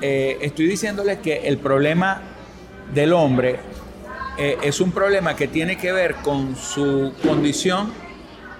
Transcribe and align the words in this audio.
eh, 0.00 0.38
estoy 0.40 0.66
diciéndoles 0.66 1.18
que 1.18 1.48
el 1.48 1.58
problema 1.58 2.20
del 2.92 3.12
hombre 3.12 3.58
eh, 4.38 4.58
es 4.62 4.80
un 4.80 4.92
problema 4.92 5.34
que 5.34 5.48
tiene 5.48 5.78
que 5.78 5.92
ver 5.92 6.16
con 6.16 6.56
su 6.56 7.12
condición 7.22 7.90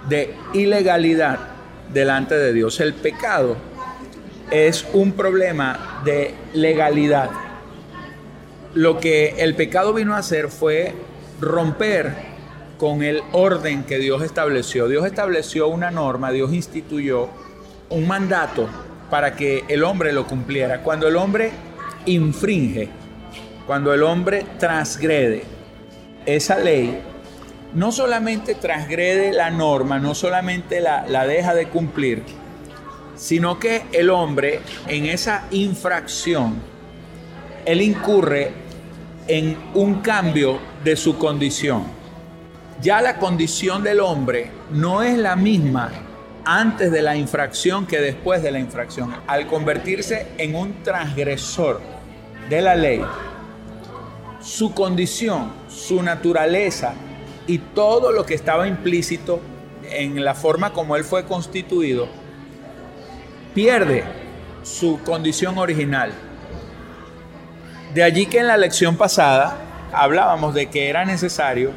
de 0.08 0.34
ilegalidad 0.54 1.38
delante 1.92 2.36
de 2.36 2.52
Dios. 2.52 2.80
El 2.80 2.94
pecado 2.94 3.56
es 4.50 4.86
un 4.92 5.12
problema 5.12 6.00
de 6.04 6.34
legalidad. 6.54 7.30
Lo 8.74 8.98
que 8.98 9.34
el 9.38 9.54
pecado 9.54 9.92
vino 9.92 10.14
a 10.14 10.18
hacer 10.18 10.48
fue 10.48 10.94
romper 11.40 12.14
con 12.78 13.02
el 13.02 13.22
orden 13.32 13.84
que 13.84 13.98
Dios 13.98 14.22
estableció. 14.22 14.88
Dios 14.88 15.04
estableció 15.04 15.68
una 15.68 15.90
norma, 15.90 16.30
Dios 16.30 16.52
instituyó 16.52 17.28
un 17.90 18.06
mandato 18.06 18.68
para 19.10 19.34
que 19.36 19.64
el 19.68 19.84
hombre 19.84 20.12
lo 20.12 20.26
cumpliera. 20.26 20.82
Cuando 20.82 21.08
el 21.08 21.16
hombre 21.16 21.50
infringe, 22.06 22.88
cuando 23.66 23.92
el 23.92 24.02
hombre 24.02 24.44
transgrede 24.58 25.44
esa 26.24 26.58
ley, 26.58 27.00
no 27.74 27.92
solamente 27.92 28.54
transgrede 28.54 29.32
la 29.32 29.50
norma, 29.50 29.98
no 29.98 30.14
solamente 30.14 30.80
la, 30.80 31.06
la 31.06 31.26
deja 31.26 31.54
de 31.54 31.68
cumplir, 31.68 32.22
sino 33.16 33.58
que 33.58 33.84
el 33.92 34.10
hombre 34.10 34.60
en 34.86 35.06
esa 35.06 35.44
infracción, 35.50 36.54
él 37.64 37.82
incurre 37.82 38.52
en 39.26 39.56
un 39.74 40.00
cambio 40.00 40.58
de 40.84 40.96
su 40.96 41.18
condición. 41.18 41.84
Ya 42.80 43.00
la 43.00 43.18
condición 43.18 43.82
del 43.82 44.00
hombre 44.00 44.50
no 44.70 45.02
es 45.02 45.18
la 45.18 45.34
misma 45.34 45.90
antes 46.46 46.92
de 46.92 47.02
la 47.02 47.16
infracción 47.16 47.86
que 47.86 48.00
después 48.00 48.40
de 48.42 48.52
la 48.52 48.60
infracción. 48.60 49.14
Al 49.26 49.48
convertirse 49.48 50.28
en 50.38 50.54
un 50.54 50.82
transgresor 50.84 51.80
de 52.48 52.62
la 52.62 52.76
ley, 52.76 53.04
su 54.40 54.72
condición, 54.72 55.52
su 55.68 56.02
naturaleza 56.02 56.94
y 57.48 57.58
todo 57.58 58.12
lo 58.12 58.24
que 58.24 58.34
estaba 58.34 58.68
implícito 58.68 59.40
en 59.90 60.24
la 60.24 60.34
forma 60.34 60.72
como 60.72 60.94
él 60.96 61.02
fue 61.02 61.24
constituido, 61.24 62.08
pierde 63.52 64.04
su 64.62 65.00
condición 65.02 65.58
original. 65.58 66.12
De 67.92 68.04
allí 68.04 68.26
que 68.26 68.38
en 68.38 68.46
la 68.46 68.56
lección 68.56 68.96
pasada 68.96 69.56
hablábamos 69.92 70.54
de 70.54 70.66
que 70.66 70.88
era 70.88 71.04
necesario 71.04 71.72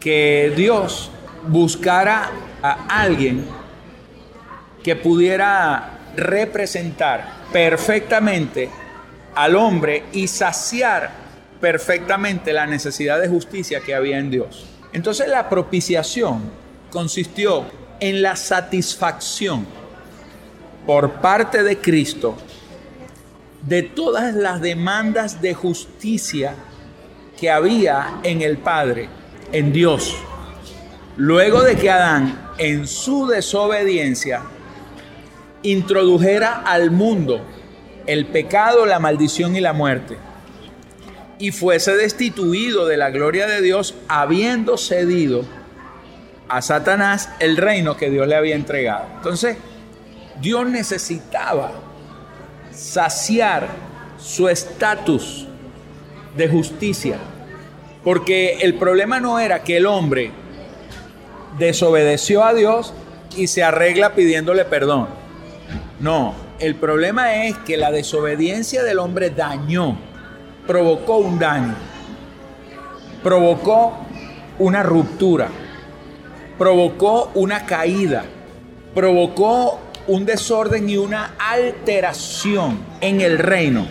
que 0.00 0.52
Dios 0.56 1.10
buscara 1.46 2.30
a 2.62 3.02
alguien 3.02 3.44
que 4.84 4.94
pudiera 4.94 5.98
representar 6.14 7.26
perfectamente 7.52 8.70
al 9.34 9.56
hombre 9.56 10.04
y 10.12 10.28
saciar 10.28 11.10
perfectamente 11.60 12.52
la 12.52 12.66
necesidad 12.66 13.20
de 13.20 13.26
justicia 13.28 13.80
que 13.80 13.94
había 13.94 14.18
en 14.18 14.30
Dios. 14.30 14.66
Entonces 14.92 15.26
la 15.26 15.48
propiciación 15.48 16.42
consistió 16.90 17.64
en 17.98 18.22
la 18.22 18.36
satisfacción 18.36 19.66
por 20.86 21.14
parte 21.14 21.62
de 21.62 21.78
Cristo 21.78 22.36
de 23.62 23.82
todas 23.82 24.34
las 24.34 24.60
demandas 24.60 25.40
de 25.40 25.54
justicia 25.54 26.54
que 27.40 27.50
había 27.50 28.18
en 28.22 28.42
el 28.42 28.58
Padre, 28.58 29.08
en 29.52 29.72
Dios. 29.72 30.14
Luego 31.16 31.62
de 31.62 31.76
que 31.76 31.90
Adán, 31.90 32.50
en 32.58 32.86
su 32.86 33.26
desobediencia, 33.26 34.42
introdujera 35.64 36.62
al 36.64 36.92
mundo 36.92 37.40
el 38.06 38.26
pecado, 38.26 38.86
la 38.86 39.00
maldición 39.00 39.56
y 39.56 39.60
la 39.60 39.72
muerte, 39.72 40.16
y 41.38 41.50
fuese 41.50 41.96
destituido 41.96 42.86
de 42.86 42.96
la 42.96 43.10
gloria 43.10 43.46
de 43.46 43.60
Dios, 43.60 43.96
habiendo 44.06 44.76
cedido 44.76 45.44
a 46.48 46.62
Satanás 46.62 47.30
el 47.40 47.56
reino 47.56 47.96
que 47.96 48.10
Dios 48.10 48.28
le 48.28 48.36
había 48.36 48.54
entregado. 48.54 49.06
Entonces, 49.16 49.56
Dios 50.40 50.68
necesitaba 50.68 51.72
saciar 52.70 53.68
su 54.18 54.48
estatus 54.48 55.48
de 56.36 56.48
justicia, 56.48 57.16
porque 58.04 58.58
el 58.60 58.74
problema 58.74 59.18
no 59.18 59.40
era 59.40 59.62
que 59.62 59.78
el 59.78 59.86
hombre 59.86 60.30
desobedeció 61.58 62.44
a 62.44 62.52
Dios 62.52 62.92
y 63.36 63.46
se 63.46 63.62
arregla 63.62 64.14
pidiéndole 64.14 64.64
perdón. 64.66 65.23
No, 66.04 66.34
el 66.58 66.74
problema 66.74 67.46
es 67.46 67.56
que 67.56 67.78
la 67.78 67.90
desobediencia 67.90 68.82
del 68.82 68.98
hombre 68.98 69.30
dañó, 69.30 69.96
provocó 70.66 71.16
un 71.16 71.38
daño, 71.38 71.74
provocó 73.22 73.96
una 74.58 74.82
ruptura, 74.82 75.48
provocó 76.58 77.30
una 77.32 77.64
caída, 77.64 78.26
provocó 78.94 79.80
un 80.06 80.26
desorden 80.26 80.90
y 80.90 80.98
una 80.98 81.36
alteración 81.38 82.80
en 83.00 83.22
el 83.22 83.38
reino. 83.38 83.86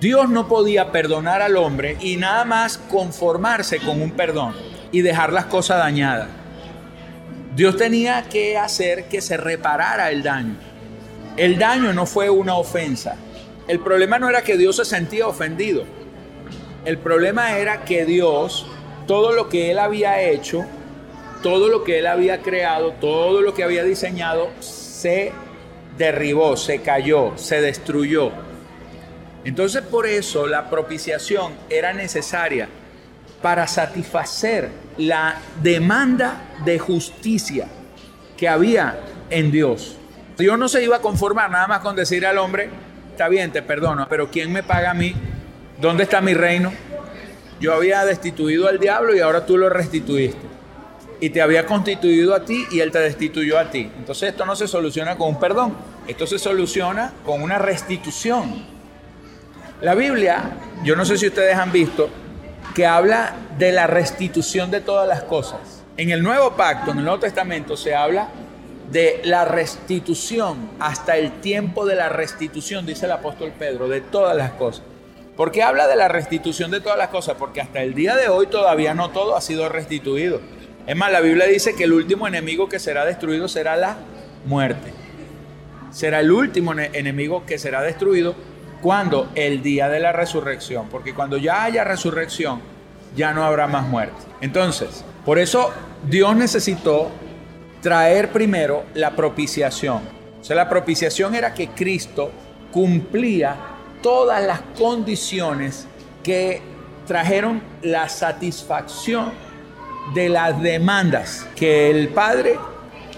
Dios 0.00 0.30
no 0.30 0.46
podía 0.46 0.92
perdonar 0.92 1.42
al 1.42 1.56
hombre 1.56 1.96
y 2.00 2.18
nada 2.18 2.44
más 2.44 2.78
conformarse 2.78 3.80
con 3.80 4.00
un 4.00 4.12
perdón 4.12 4.54
y 4.92 5.00
dejar 5.00 5.32
las 5.32 5.46
cosas 5.46 5.78
dañadas. 5.78 6.28
Dios 7.56 7.76
tenía 7.76 8.22
que 8.30 8.56
hacer 8.56 9.08
que 9.08 9.20
se 9.20 9.36
reparara 9.36 10.12
el 10.12 10.22
daño. 10.22 10.67
El 11.38 11.58
daño 11.58 11.94
no 11.94 12.04
fue 12.04 12.28
una 12.28 12.56
ofensa. 12.56 13.16
El 13.66 13.80
problema 13.80 14.18
no 14.18 14.28
era 14.28 14.42
que 14.42 14.58
Dios 14.58 14.76
se 14.76 14.84
sentía 14.84 15.26
ofendido. 15.26 15.84
El 16.84 16.98
problema 16.98 17.56
era 17.56 17.84
que 17.84 18.04
Dios, 18.04 18.66
todo 19.06 19.32
lo 19.32 19.48
que 19.48 19.70
Él 19.70 19.78
había 19.78 20.20
hecho, 20.20 20.66
todo 21.42 21.68
lo 21.68 21.84
que 21.84 21.98
él 21.98 22.06
había 22.06 22.42
creado, 22.42 22.92
todo 23.00 23.40
lo 23.42 23.54
que 23.54 23.64
había 23.64 23.84
diseñado, 23.84 24.50
se 24.60 25.32
derribó, 25.96 26.56
se 26.56 26.80
cayó, 26.80 27.32
se 27.36 27.60
destruyó. 27.60 28.32
Entonces 29.44 29.82
por 29.82 30.06
eso 30.06 30.46
la 30.46 30.68
propiciación 30.68 31.52
era 31.70 31.92
necesaria 31.92 32.68
para 33.40 33.66
satisfacer 33.66 34.68
la 34.96 35.36
demanda 35.62 36.42
de 36.64 36.78
justicia 36.78 37.68
que 38.36 38.48
había 38.48 38.98
en 39.30 39.50
Dios. 39.50 39.97
Dios 40.38 40.56
no 40.56 40.68
se 40.68 40.84
iba 40.84 40.96
a 40.96 41.00
conformar 41.00 41.50
nada 41.50 41.66
más 41.66 41.80
con 41.80 41.96
decir 41.96 42.24
al 42.24 42.38
hombre, 42.38 42.70
está 43.10 43.28
bien, 43.28 43.50
te 43.50 43.60
perdono, 43.60 44.06
pero 44.08 44.30
¿quién 44.30 44.52
me 44.52 44.62
paga 44.62 44.92
a 44.92 44.94
mí? 44.94 45.12
¿Dónde 45.80 46.04
está 46.04 46.20
mi 46.20 46.32
reino? 46.32 46.72
Yo 47.58 47.74
había 47.74 48.04
destituido 48.04 48.68
al 48.68 48.78
diablo 48.78 49.16
y 49.16 49.18
ahora 49.18 49.44
tú 49.44 49.56
lo 49.56 49.68
restituiste 49.68 50.38
y 51.20 51.30
te 51.30 51.42
había 51.42 51.66
constituido 51.66 52.36
a 52.36 52.44
ti 52.44 52.66
y 52.70 52.78
él 52.78 52.92
te 52.92 53.00
destituyó 53.00 53.58
a 53.58 53.70
ti. 53.70 53.90
Entonces 53.98 54.28
esto 54.30 54.46
no 54.46 54.54
se 54.54 54.68
soluciona 54.68 55.16
con 55.16 55.30
un 55.30 55.40
perdón, 55.40 55.74
esto 56.06 56.24
se 56.24 56.38
soluciona 56.38 57.12
con 57.26 57.42
una 57.42 57.58
restitución. 57.58 58.64
La 59.80 59.96
Biblia, 59.96 60.52
yo 60.84 60.94
no 60.94 61.04
sé 61.04 61.18
si 61.18 61.26
ustedes 61.26 61.56
han 61.56 61.72
visto, 61.72 62.08
que 62.76 62.86
habla 62.86 63.34
de 63.58 63.72
la 63.72 63.88
restitución 63.88 64.70
de 64.70 64.80
todas 64.80 65.08
las 65.08 65.24
cosas. 65.24 65.82
En 65.96 66.10
el 66.10 66.22
Nuevo 66.22 66.52
Pacto, 66.52 66.92
en 66.92 66.98
el 66.98 67.04
Nuevo 67.04 67.18
Testamento, 67.18 67.76
se 67.76 67.92
habla 67.92 68.28
de 68.90 69.20
la 69.24 69.44
restitución 69.44 70.70
hasta 70.80 71.16
el 71.16 71.40
tiempo 71.40 71.84
de 71.84 71.94
la 71.94 72.08
restitución, 72.08 72.86
dice 72.86 73.06
el 73.06 73.12
apóstol 73.12 73.52
Pedro, 73.58 73.88
de 73.88 74.00
todas 74.00 74.36
las 74.36 74.52
cosas. 74.52 74.82
¿Por 75.36 75.52
qué 75.52 75.62
habla 75.62 75.86
de 75.86 75.94
la 75.94 76.08
restitución 76.08 76.70
de 76.70 76.80
todas 76.80 76.98
las 76.98 77.08
cosas? 77.08 77.36
Porque 77.38 77.60
hasta 77.60 77.82
el 77.82 77.94
día 77.94 78.16
de 78.16 78.28
hoy 78.28 78.48
todavía 78.48 78.94
no 78.94 79.10
todo 79.10 79.36
ha 79.36 79.40
sido 79.40 79.68
restituido. 79.68 80.40
Es 80.86 80.96
más, 80.96 81.12
la 81.12 81.20
Biblia 81.20 81.46
dice 81.46 81.76
que 81.76 81.84
el 81.84 81.92
último 81.92 82.26
enemigo 82.26 82.68
que 82.68 82.78
será 82.78 83.04
destruido 83.04 83.46
será 83.46 83.76
la 83.76 83.98
muerte. 84.46 84.92
Será 85.92 86.20
el 86.20 86.32
último 86.32 86.72
enemigo 86.72 87.44
que 87.46 87.58
será 87.58 87.82
destruido 87.82 88.34
cuando 88.80 89.30
el 89.34 89.62
día 89.62 89.88
de 89.88 90.00
la 90.00 90.12
resurrección, 90.12 90.88
porque 90.88 91.14
cuando 91.14 91.36
ya 91.36 91.64
haya 91.64 91.84
resurrección, 91.84 92.60
ya 93.14 93.32
no 93.32 93.44
habrá 93.44 93.66
más 93.66 93.86
muerte. 93.86 94.16
Entonces, 94.40 95.04
por 95.24 95.38
eso 95.38 95.72
Dios 96.08 96.34
necesitó 96.36 97.10
traer 97.80 98.30
primero 98.30 98.84
la 98.94 99.12
propiciación. 99.12 100.02
O 100.40 100.44
sea, 100.44 100.56
la 100.56 100.68
propiciación 100.68 101.34
era 101.34 101.54
que 101.54 101.68
Cristo 101.68 102.30
cumplía 102.72 103.56
todas 104.02 104.44
las 104.44 104.60
condiciones 104.78 105.86
que 106.22 106.62
trajeron 107.06 107.62
la 107.82 108.08
satisfacción 108.08 109.32
de 110.14 110.28
las 110.28 110.60
demandas 110.62 111.46
que 111.56 111.90
el 111.90 112.08
Padre 112.08 112.58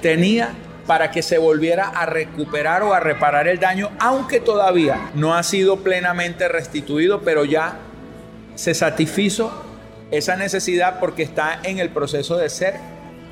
tenía 0.00 0.50
para 0.86 1.10
que 1.10 1.22
se 1.22 1.38
volviera 1.38 1.88
a 1.88 2.06
recuperar 2.06 2.82
o 2.82 2.94
a 2.94 3.00
reparar 3.00 3.46
el 3.46 3.60
daño, 3.60 3.90
aunque 4.00 4.40
todavía 4.40 5.10
no 5.14 5.34
ha 5.34 5.42
sido 5.42 5.80
plenamente 5.80 6.48
restituido, 6.48 7.20
pero 7.20 7.44
ya 7.44 7.76
se 8.56 8.74
satisfizo 8.74 9.52
esa 10.10 10.36
necesidad 10.36 10.98
porque 10.98 11.22
está 11.22 11.60
en 11.62 11.78
el 11.78 11.90
proceso 11.90 12.36
de 12.36 12.48
ser 12.48 12.80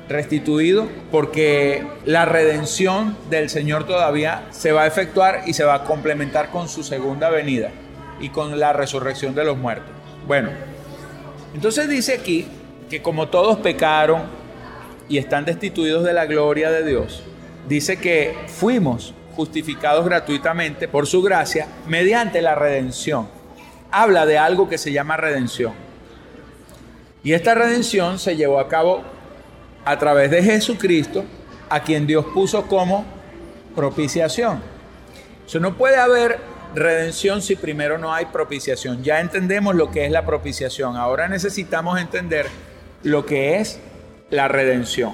restituido, 0.09 0.87
porque 1.11 1.85
la 2.03 2.25
redención 2.25 3.15
del 3.29 3.49
Señor 3.49 3.85
todavía 3.85 4.47
se 4.49 4.71
va 4.71 4.83
a 4.83 4.87
efectuar 4.87 5.43
y 5.45 5.53
se 5.53 5.63
va 5.63 5.75
a 5.75 5.83
complementar 5.83 6.49
con 6.49 6.67
su 6.67 6.83
segunda 6.83 7.29
venida 7.29 7.71
y 8.19 8.29
con 8.29 8.59
la 8.59 8.73
resurrección 8.73 9.35
de 9.35 9.45
los 9.45 9.57
muertos. 9.57 9.93
Bueno, 10.27 10.49
entonces 11.53 11.87
dice 11.87 12.15
aquí 12.15 12.47
que 12.89 13.01
como 13.01 13.29
todos 13.29 13.59
pecaron 13.59 14.23
y 15.07 15.19
están 15.19 15.45
destituidos 15.45 16.03
de 16.03 16.13
la 16.13 16.25
gloria 16.25 16.71
de 16.71 16.85
Dios, 16.85 17.23
dice 17.67 17.97
que 17.97 18.35
fuimos 18.47 19.13
justificados 19.35 20.05
gratuitamente 20.05 20.87
por 20.87 21.05
su 21.05 21.21
gracia 21.21 21.67
mediante 21.87 22.41
la 22.41 22.55
redención. 22.55 23.27
Habla 23.91 24.25
de 24.25 24.37
algo 24.37 24.67
que 24.67 24.77
se 24.77 24.91
llama 24.91 25.17
redención. 25.17 25.73
Y 27.23 27.33
esta 27.33 27.53
redención 27.53 28.17
se 28.17 28.35
llevó 28.35 28.59
a 28.59 28.67
cabo 28.67 29.03
a 29.85 29.97
través 29.97 30.31
de 30.31 30.43
Jesucristo, 30.43 31.23
a 31.69 31.81
quien 31.81 32.07
Dios 32.07 32.25
puso 32.33 32.67
como 32.67 33.05
propiciación. 33.75 34.61
Eso 35.45 35.59
no 35.59 35.75
puede 35.75 35.97
haber 35.97 36.39
redención 36.75 37.41
si 37.41 37.55
primero 37.55 37.97
no 37.97 38.13
hay 38.13 38.25
propiciación. 38.25 39.03
Ya 39.03 39.19
entendemos 39.19 39.75
lo 39.75 39.91
que 39.91 40.05
es 40.05 40.11
la 40.11 40.25
propiciación. 40.25 40.95
Ahora 40.95 41.27
necesitamos 41.27 41.99
entender 41.99 42.47
lo 43.03 43.25
que 43.25 43.57
es 43.57 43.79
la 44.29 44.47
redención. 44.47 45.13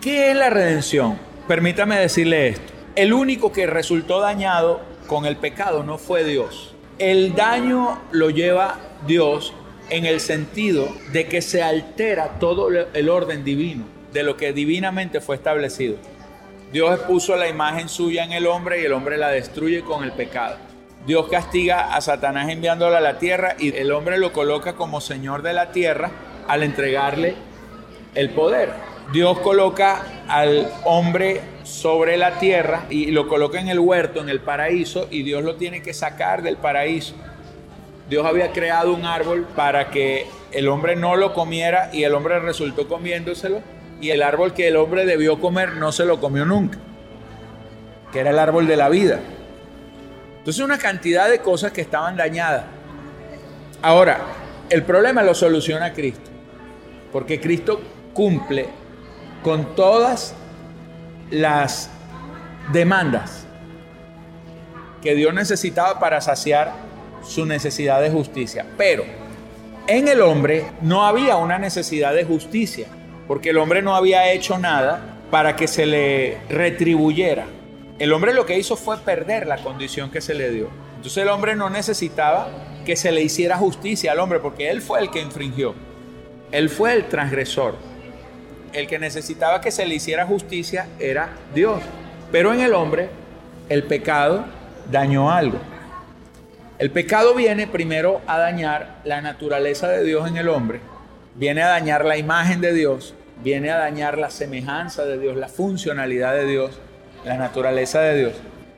¿Qué 0.00 0.30
es 0.30 0.36
la 0.36 0.50
redención? 0.50 1.18
Permítame 1.48 1.98
decirle 1.98 2.48
esto. 2.48 2.72
El 2.96 3.12
único 3.12 3.52
que 3.52 3.66
resultó 3.66 4.20
dañado 4.20 4.80
con 5.06 5.26
el 5.26 5.36
pecado 5.36 5.82
no 5.82 5.98
fue 5.98 6.24
Dios. 6.24 6.74
El 6.98 7.34
daño 7.34 8.00
lo 8.12 8.30
lleva 8.30 8.78
Dios 9.06 9.54
en 9.88 10.06
el 10.06 10.20
sentido 10.20 10.88
de 11.12 11.26
que 11.26 11.42
se 11.42 11.62
altera 11.62 12.38
todo 12.38 12.68
el 12.68 13.08
orden 13.08 13.44
divino, 13.44 13.84
de 14.12 14.22
lo 14.22 14.36
que 14.36 14.52
divinamente 14.52 15.20
fue 15.20 15.36
establecido. 15.36 15.96
Dios 16.72 17.00
puso 17.00 17.36
la 17.36 17.48
imagen 17.48 17.88
suya 17.88 18.24
en 18.24 18.32
el 18.32 18.46
hombre 18.46 18.80
y 18.80 18.84
el 18.84 18.92
hombre 18.92 19.16
la 19.16 19.28
destruye 19.28 19.82
con 19.82 20.04
el 20.04 20.12
pecado. 20.12 20.56
Dios 21.06 21.28
castiga 21.28 21.94
a 21.94 22.00
Satanás 22.00 22.48
enviándolo 22.50 22.96
a 22.96 23.00
la 23.00 23.18
tierra 23.18 23.56
y 23.58 23.74
el 23.74 23.90
hombre 23.90 24.18
lo 24.18 24.32
coloca 24.32 24.74
como 24.74 25.00
señor 25.00 25.42
de 25.42 25.52
la 25.52 25.72
tierra 25.72 26.10
al 26.46 26.62
entregarle 26.62 27.34
el 28.14 28.30
poder. 28.30 28.70
Dios 29.12 29.40
coloca 29.40 30.04
al 30.28 30.70
hombre 30.84 31.40
sobre 31.64 32.16
la 32.16 32.38
tierra 32.38 32.84
y 32.90 33.06
lo 33.06 33.26
coloca 33.26 33.58
en 33.58 33.68
el 33.68 33.80
huerto, 33.80 34.20
en 34.20 34.28
el 34.28 34.40
paraíso, 34.40 35.08
y 35.10 35.24
Dios 35.24 35.42
lo 35.42 35.56
tiene 35.56 35.82
que 35.82 35.92
sacar 35.92 36.42
del 36.42 36.56
paraíso. 36.56 37.14
Dios 38.08 38.24
había 38.24 38.52
creado 38.52 38.92
un 38.94 39.04
árbol 39.04 39.48
para 39.56 39.90
que 39.90 40.26
el 40.52 40.68
hombre 40.68 40.94
no 40.94 41.16
lo 41.16 41.34
comiera 41.34 41.90
y 41.92 42.04
el 42.04 42.14
hombre 42.14 42.38
resultó 42.38 42.86
comiéndoselo 42.86 43.62
y 44.00 44.10
el 44.10 44.22
árbol 44.22 44.54
que 44.54 44.68
el 44.68 44.76
hombre 44.76 45.04
debió 45.04 45.40
comer 45.40 45.74
no 45.74 45.92
se 45.92 46.04
lo 46.04 46.20
comió 46.20 46.44
nunca, 46.44 46.78
que 48.12 48.20
era 48.20 48.30
el 48.30 48.38
árbol 48.38 48.66
de 48.66 48.76
la 48.76 48.88
vida. 48.88 49.20
Entonces 50.38 50.64
una 50.64 50.78
cantidad 50.78 51.28
de 51.28 51.40
cosas 51.40 51.72
que 51.72 51.82
estaban 51.82 52.16
dañadas. 52.16 52.64
Ahora, 53.82 54.18
el 54.70 54.82
problema 54.84 55.22
lo 55.22 55.34
soluciona 55.34 55.92
Cristo, 55.92 56.30
porque 57.12 57.40
Cristo 57.40 57.80
cumple 58.14 58.68
con 59.42 59.74
todas 59.74 60.34
las 61.30 61.90
demandas 62.72 63.46
que 65.02 65.14
Dios 65.14 65.32
necesitaba 65.34 65.98
para 65.98 66.20
saciar 66.20 66.72
su 67.22 67.46
necesidad 67.46 68.00
de 68.00 68.10
justicia. 68.10 68.66
Pero 68.76 69.04
en 69.86 70.08
el 70.08 70.20
hombre 70.20 70.66
no 70.82 71.04
había 71.04 71.36
una 71.36 71.58
necesidad 71.58 72.14
de 72.14 72.24
justicia, 72.24 72.86
porque 73.30 73.50
el 73.50 73.58
hombre 73.58 73.80
no 73.80 73.94
había 73.94 74.32
hecho 74.32 74.58
nada 74.58 75.20
para 75.30 75.54
que 75.54 75.68
se 75.68 75.86
le 75.86 76.38
retribuyera. 76.48 77.46
El 78.00 78.12
hombre 78.12 78.34
lo 78.34 78.44
que 78.44 78.58
hizo 78.58 78.74
fue 78.74 78.98
perder 78.98 79.46
la 79.46 79.58
condición 79.58 80.10
que 80.10 80.20
se 80.20 80.34
le 80.34 80.50
dio. 80.50 80.68
Entonces 80.96 81.22
el 81.22 81.28
hombre 81.28 81.54
no 81.54 81.70
necesitaba 81.70 82.48
que 82.84 82.96
se 82.96 83.12
le 83.12 83.22
hiciera 83.22 83.56
justicia 83.56 84.10
al 84.10 84.18
hombre, 84.18 84.40
porque 84.40 84.68
él 84.68 84.82
fue 84.82 84.98
el 84.98 85.12
que 85.12 85.20
infringió. 85.20 85.76
Él 86.50 86.68
fue 86.68 86.92
el 86.92 87.04
transgresor 87.04 87.76
el 88.72 88.88
que 88.88 88.98
necesitaba 88.98 89.60
que 89.60 89.70
se 89.70 89.86
le 89.86 89.94
hiciera 89.94 90.26
justicia 90.26 90.88
era 90.98 91.30
Dios. 91.54 91.80
Pero 92.32 92.52
en 92.52 92.58
el 92.58 92.74
hombre 92.74 93.10
el 93.68 93.84
pecado 93.84 94.44
dañó 94.90 95.30
algo. 95.30 95.58
El 96.80 96.90
pecado 96.90 97.36
viene 97.36 97.68
primero 97.68 98.22
a 98.26 98.38
dañar 98.38 99.02
la 99.04 99.20
naturaleza 99.20 99.86
de 99.86 100.02
Dios 100.02 100.28
en 100.28 100.36
el 100.36 100.48
hombre, 100.48 100.80
viene 101.36 101.62
a 101.62 101.68
dañar 101.68 102.04
la 102.04 102.16
imagen 102.16 102.60
de 102.60 102.72
Dios, 102.72 103.14
viene 103.42 103.70
a 103.70 103.78
dañar 103.78 104.18
la 104.18 104.30
semejanza 104.30 105.04
de 105.04 105.18
Dios, 105.18 105.36
la 105.36 105.48
funcionalidad 105.48 106.34
de 106.34 106.46
Dios, 106.46 106.78
la 107.24 107.36
naturaleza 107.36 108.00
de 108.00 108.18
Dios. 108.18 108.32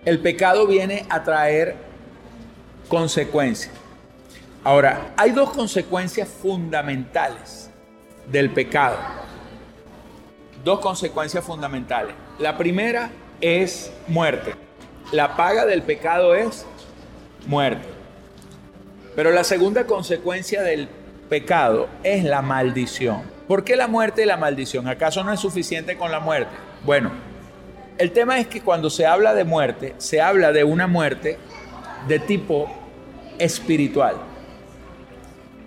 El 0.05 0.19
pecado 0.19 0.67
viene 0.67 1.07
a 1.09 1.23
traer 1.23 1.77
consecuencias. 2.89 3.73
Ahora, 4.65 5.13
hay 5.17 5.33
dos 5.33 5.51
consecuencias 5.51 6.29
fundamentales 6.29 7.71
del 8.31 8.51
pecado 8.51 8.97
dos 10.65 10.81
consecuencias 10.81 11.45
fundamentales. 11.45 12.15
La 12.39 12.57
primera 12.57 13.11
es 13.41 13.93
muerte. 14.09 14.55
La 15.11 15.37
paga 15.37 15.67
del 15.67 15.83
pecado 15.83 16.35
es 16.35 16.65
muerte. 17.47 17.87
Pero 19.17 19.31
la 19.31 19.45
segunda 19.45 19.87
consecuencia 19.87 20.63
del 20.63 20.89
pecado 21.29 21.89
es 22.03 22.25
la 22.25 22.43
maldición. 22.43 23.23
¿Por 23.49 23.65
qué 23.65 23.77
la 23.77 23.89
muerte 23.89 24.23
y 24.23 24.27
la 24.27 24.37
maldición? 24.37 24.87
¿Acaso 24.89 25.25
no 25.25 25.33
es 25.33 25.41
suficiente 25.41 25.97
con 25.97 26.11
la 26.13 26.21
muerte? 26.21 26.53
Bueno, 26.85 27.11
el 27.99 28.13
tema 28.13 28.39
es 28.39 28.47
que 28.47 28.61
cuando 28.61 28.89
se 28.89 29.07
habla 29.07 29.35
de 29.35 29.45
muerte, 29.45 29.95
se 29.99 30.21
habla 30.21 30.53
de 30.53 30.65
una 30.65 30.87
muerte 30.87 31.39
de 32.09 32.19
tipo 32.19 32.69
espiritual. 33.39 34.17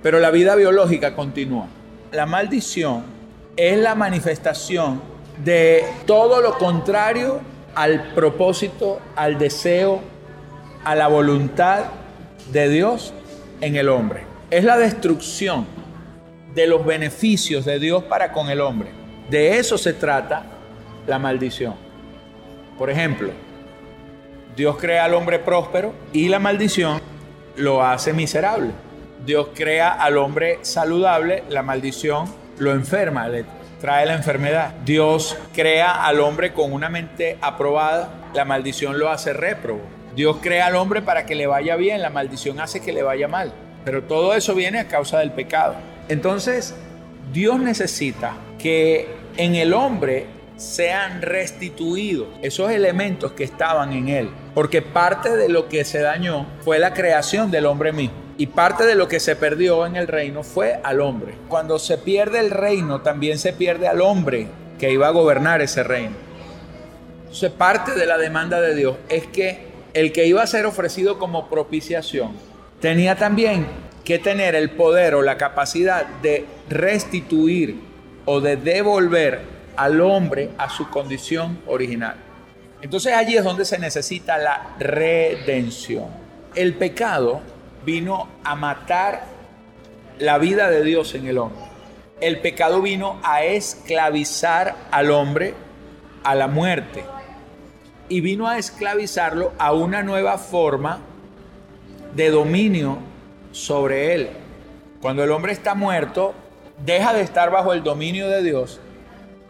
Pero 0.02 0.20
la 0.20 0.32
vida 0.32 0.56
biológica 0.56 1.16
continúa. 1.16 1.68
La 2.12 2.26
maldición 2.26 3.04
es 3.58 3.78
la 3.78 3.96
manifestación 3.96 5.02
de 5.44 5.84
todo 6.06 6.42
lo 6.42 6.58
contrario 6.58 7.42
al 7.76 8.14
propósito, 8.14 9.00
al 9.16 9.38
deseo, 9.38 10.02
a 10.84 10.96
la 10.96 11.08
voluntad 11.08 11.86
de 12.52 12.70
Dios 12.70 13.14
en 13.62 13.76
el 13.76 13.90
hombre. 13.90 14.24
Es 14.50 14.64
la 14.64 14.78
destrucción 14.78 15.66
de 16.56 16.68
los 16.68 16.86
beneficios 16.86 17.66
de 17.66 17.80
Dios 17.80 18.04
para 18.06 18.32
con 18.32 18.50
el 18.50 18.62
hombre. 18.62 18.90
De 19.30 19.58
eso 19.58 19.78
se 19.78 19.94
trata 19.94 20.44
la 21.06 21.20
maldición. 21.20 21.76
Por 22.78 22.90
ejemplo, 22.90 23.30
Dios 24.56 24.78
crea 24.78 25.06
al 25.06 25.14
hombre 25.14 25.40
próspero 25.40 25.94
y 26.14 26.30
la 26.30 26.40
maldición 26.40 27.02
lo 27.58 27.84
hace 27.84 28.14
miserable. 28.14 28.72
Dios 29.26 29.50
crea 29.54 29.92
al 29.92 30.18
hombre 30.18 30.60
saludable, 30.62 31.44
la 31.50 31.62
maldición 31.62 32.34
lo 32.58 32.72
enferma, 32.72 33.28
le 33.28 33.46
trae 33.82 34.06
la 34.06 34.14
enfermedad. 34.14 34.76
Dios 34.86 35.38
crea 35.54 36.06
al 36.06 36.20
hombre 36.20 36.54
con 36.54 36.72
una 36.72 36.90
mente 36.90 37.38
aprobada, 37.42 38.30
la 38.34 38.46
maldición 38.46 38.98
lo 38.98 39.10
hace 39.10 39.34
réprobo. 39.34 39.82
Dios 40.16 40.38
crea 40.42 40.68
al 40.68 40.76
hombre 40.76 41.02
para 41.02 41.26
que 41.26 41.36
le 41.36 41.48
vaya 41.48 41.76
bien, 41.76 42.02
la 42.02 42.10
maldición 42.10 42.60
hace 42.62 42.82
que 42.82 42.94
le 42.94 43.04
vaya 43.04 43.28
mal. 43.28 43.52
Pero 43.84 44.04
todo 44.04 44.34
eso 44.34 44.56
viene 44.56 44.80
a 44.80 44.88
causa 44.88 45.20
del 45.20 45.32
pecado. 45.32 45.76
Entonces, 46.10 46.74
Dios 47.34 47.60
necesita 47.60 48.38
que 48.60 49.08
en 49.38 49.56
el 49.56 49.74
hombre 49.74 50.28
sean 50.58 51.22
restituidos 51.22 52.28
esos 52.42 52.72
elementos 52.72 53.34
que 53.34 53.44
estaban 53.44 53.92
en 53.92 54.08
él. 54.10 54.30
Porque 54.54 54.82
parte 54.82 55.36
de 55.36 55.50
lo 55.50 55.68
que 55.68 55.84
se 55.84 56.00
dañó 56.00 56.46
fue 56.62 56.80
la 56.80 56.94
creación 56.94 57.52
del 57.52 57.66
hombre 57.66 57.92
mismo. 57.92 58.16
Y 58.38 58.48
parte 58.48 58.86
de 58.86 58.96
lo 58.96 59.08
que 59.08 59.20
se 59.20 59.36
perdió 59.36 59.86
en 59.86 59.96
el 59.96 60.08
reino 60.08 60.44
fue 60.44 60.80
al 60.84 61.02
hombre. 61.02 61.36
Cuando 61.48 61.80
se 61.80 61.98
pierde 61.98 62.40
el 62.40 62.52
reino, 62.52 63.02
también 63.02 63.38
se 63.38 63.54
pierde 63.54 63.88
al 63.88 64.02
hombre 64.02 64.48
que 64.78 64.92
iba 64.92 65.08
a 65.08 65.12
gobernar 65.12 65.62
ese 65.62 65.84
reino. 65.84 66.16
Entonces, 67.22 67.52
parte 67.52 67.94
de 67.94 68.06
la 68.06 68.18
demanda 68.18 68.62
de 68.62 68.76
Dios 68.76 68.98
es 69.10 69.26
que 69.28 69.68
el 69.94 70.12
que 70.12 70.26
iba 70.26 70.44
a 70.44 70.48
ser 70.48 70.66
ofrecido 70.66 71.18
como 71.18 71.50
propiciación 71.50 72.32
tenía 72.82 73.16
también 73.16 73.66
que 74.06 74.20
tener 74.20 74.56
el 74.56 74.70
poder 74.70 75.16
o 75.16 75.24
la 75.24 75.36
capacidad 75.36 76.06
de 76.22 76.46
restituir 76.70 77.82
o 78.26 78.40
de 78.40 78.56
devolver 78.56 79.42
al 79.76 80.00
hombre 80.00 80.52
a 80.58 80.70
su 80.70 80.90
condición 80.90 81.60
original. 81.68 82.16
Entonces 82.82 83.14
allí 83.14 83.36
es 83.36 83.44
donde 83.44 83.66
se 83.66 83.80
necesita 83.80 84.38
la 84.38 84.76
redención. 84.78 86.06
El 86.54 86.76
pecado 86.76 87.42
vino 87.84 88.30
a 88.44 88.56
matar 88.56 89.26
la 90.20 90.38
vida 90.38 90.70
de 90.70 90.84
Dios 90.84 91.16
en 91.16 91.28
el 91.28 91.40
hombre. 91.40 91.66
El 92.22 92.40
pecado 92.40 92.82
vino 92.82 93.20
a 93.24 93.44
esclavizar 93.44 94.76
al 94.92 95.12
hombre 95.12 95.56
a 96.24 96.36
la 96.36 96.48
muerte 96.48 97.04
y 98.08 98.22
vino 98.22 98.48
a 98.48 98.58
esclavizarlo 98.58 99.54
a 99.58 99.74
una 99.74 100.04
nueva 100.04 100.38
forma 100.38 101.00
de 102.14 102.30
dominio 102.30 103.00
sobre 103.56 104.14
él. 104.14 104.30
Cuando 105.02 105.24
el 105.24 105.32
hombre 105.32 105.54
está 105.54 105.76
muerto, 105.76 106.34
deja 106.86 107.14
de 107.14 107.22
estar 107.22 107.50
bajo 107.52 107.74
el 107.74 107.84
dominio 107.84 108.28
de 108.28 108.44
Dios 108.44 108.82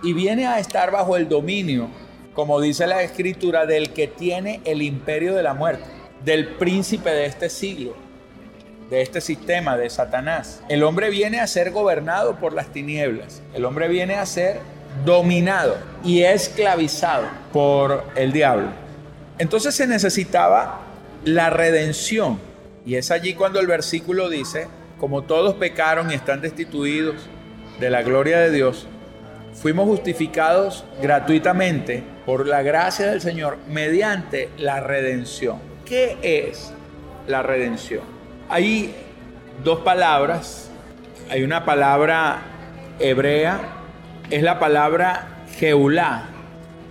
y 0.03 0.13
viene 0.13 0.45
a 0.45 0.59
estar 0.59 0.91
bajo 0.91 1.17
el 1.17 1.27
dominio, 1.27 1.87
como 2.35 2.61
dice 2.61 2.85
la 2.85 3.01
escritura, 3.01 3.65
del 3.65 3.91
que 3.93 4.07
tiene 4.07 4.61
el 4.63 4.83
imperio 4.83 5.33
de 5.33 5.41
la 5.41 5.55
muerte, 5.55 5.85
del 6.23 6.49
príncipe 6.49 7.09
de 7.09 7.25
este 7.25 7.49
siglo, 7.49 7.95
de 8.91 9.01
este 9.01 9.21
sistema, 9.21 9.75
de 9.75 9.89
Satanás. 9.89 10.61
El 10.69 10.83
hombre 10.83 11.09
viene 11.09 11.39
a 11.39 11.47
ser 11.47 11.71
gobernado 11.71 12.35
por 12.35 12.53
las 12.53 12.67
tinieblas, 12.67 13.41
el 13.55 13.65
hombre 13.65 13.87
viene 13.87 14.15
a 14.15 14.25
ser 14.27 14.59
dominado 15.03 15.77
y 16.03 16.21
esclavizado 16.21 17.25
por 17.51 18.03
el 18.15 18.31
diablo. 18.31 18.67
Entonces 19.39 19.73
se 19.73 19.87
necesitaba 19.87 20.81
la 21.23 21.49
redención. 21.49 22.39
Y 22.85 22.95
es 22.95 23.11
allí 23.11 23.33
cuando 23.33 23.59
el 23.59 23.67
versículo 23.67 24.29
dice, 24.29 24.67
como 24.99 25.23
todos 25.23 25.55
pecaron 25.55 26.11
y 26.11 26.13
están 26.13 26.41
destituidos 26.41 27.15
de 27.79 27.89
la 27.89 28.03
gloria 28.03 28.39
de 28.39 28.51
Dios, 28.51 28.87
fuimos 29.53 29.87
justificados 29.87 30.85
gratuitamente 31.01 32.03
por 32.25 32.47
la 32.47 32.61
gracia 32.61 33.07
del 33.07 33.21
Señor 33.21 33.57
mediante 33.67 34.49
la 34.57 34.81
redención. 34.81 35.59
¿Qué 35.85 36.17
es 36.21 36.71
la 37.27 37.41
redención? 37.41 38.03
Hay 38.49 38.93
dos 39.63 39.79
palabras. 39.79 40.69
Hay 41.29 41.43
una 41.43 41.65
palabra 41.65 42.41
hebrea, 42.99 43.59
es 44.29 44.43
la 44.43 44.59
palabra 44.59 45.43
Geulá. 45.57 46.25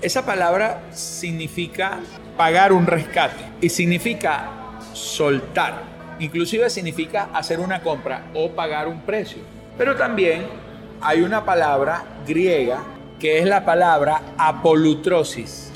Esa 0.02 0.26
palabra 0.26 0.82
significa 0.90 2.00
pagar 2.36 2.72
un 2.72 2.86
rescate 2.86 3.44
y 3.60 3.68
significa 3.68 4.63
soltar. 4.94 5.82
Inclusive 6.18 6.70
significa 6.70 7.28
hacer 7.34 7.60
una 7.60 7.82
compra 7.82 8.26
o 8.34 8.50
pagar 8.50 8.88
un 8.88 9.02
precio. 9.02 9.42
Pero 9.76 9.96
también 9.96 10.46
hay 11.00 11.22
una 11.22 11.44
palabra 11.44 12.04
griega 12.26 12.82
que 13.18 13.38
es 13.38 13.46
la 13.46 13.64
palabra 13.64 14.22
apolutrosis. 14.38 15.70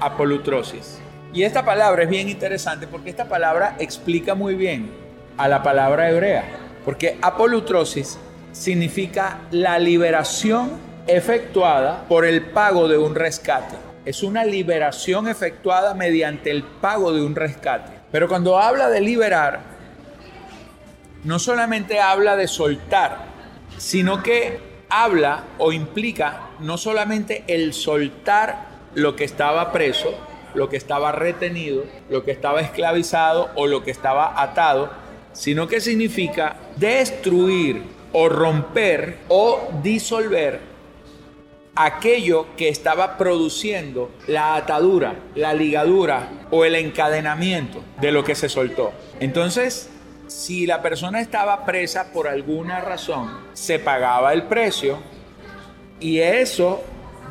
Apolutrosis. 0.00 0.98
Y 1.32 1.42
esta 1.42 1.64
palabra 1.64 2.04
es 2.04 2.08
bien 2.08 2.28
interesante 2.28 2.86
porque 2.86 3.10
esta 3.10 3.26
palabra 3.26 3.76
explica 3.78 4.34
muy 4.34 4.54
bien 4.54 4.90
a 5.36 5.48
la 5.48 5.62
palabra 5.62 6.08
hebrea. 6.08 6.44
Porque 6.84 7.18
apolutrosis 7.20 8.18
significa 8.52 9.40
la 9.50 9.78
liberación 9.78 10.70
efectuada 11.06 12.04
por 12.08 12.24
el 12.24 12.42
pago 12.42 12.88
de 12.88 12.96
un 12.96 13.14
rescate. 13.14 13.76
Es 14.04 14.22
una 14.22 14.44
liberación 14.44 15.28
efectuada 15.28 15.94
mediante 15.94 16.50
el 16.50 16.62
pago 16.62 17.12
de 17.12 17.22
un 17.22 17.34
rescate. 17.34 17.95
Pero 18.12 18.28
cuando 18.28 18.58
habla 18.58 18.88
de 18.88 19.00
liberar, 19.00 19.60
no 21.24 21.38
solamente 21.38 22.00
habla 22.00 22.36
de 22.36 22.46
soltar, 22.46 23.26
sino 23.78 24.22
que 24.22 24.60
habla 24.88 25.44
o 25.58 25.72
implica 25.72 26.50
no 26.60 26.78
solamente 26.78 27.44
el 27.48 27.72
soltar 27.74 28.68
lo 28.94 29.16
que 29.16 29.24
estaba 29.24 29.72
preso, 29.72 30.14
lo 30.54 30.68
que 30.68 30.76
estaba 30.76 31.12
retenido, 31.12 31.84
lo 32.08 32.24
que 32.24 32.30
estaba 32.30 32.60
esclavizado 32.60 33.50
o 33.56 33.66
lo 33.66 33.82
que 33.82 33.90
estaba 33.90 34.40
atado, 34.40 34.90
sino 35.32 35.68
que 35.68 35.80
significa 35.80 36.56
destruir 36.76 37.82
o 38.12 38.28
romper 38.28 39.18
o 39.28 39.68
disolver 39.82 40.75
aquello 41.76 42.46
que 42.56 42.68
estaba 42.68 43.18
produciendo 43.18 44.10
la 44.26 44.56
atadura, 44.56 45.14
la 45.34 45.52
ligadura 45.52 46.46
o 46.50 46.64
el 46.64 46.74
encadenamiento 46.74 47.82
de 48.00 48.10
lo 48.12 48.24
que 48.24 48.34
se 48.34 48.48
soltó. 48.48 48.92
Entonces, 49.20 49.90
si 50.26 50.66
la 50.66 50.82
persona 50.82 51.20
estaba 51.20 51.64
presa 51.64 52.12
por 52.12 52.26
alguna 52.26 52.80
razón, 52.80 53.30
se 53.52 53.78
pagaba 53.78 54.32
el 54.32 54.44
precio 54.44 54.98
y 56.00 56.18
eso 56.18 56.82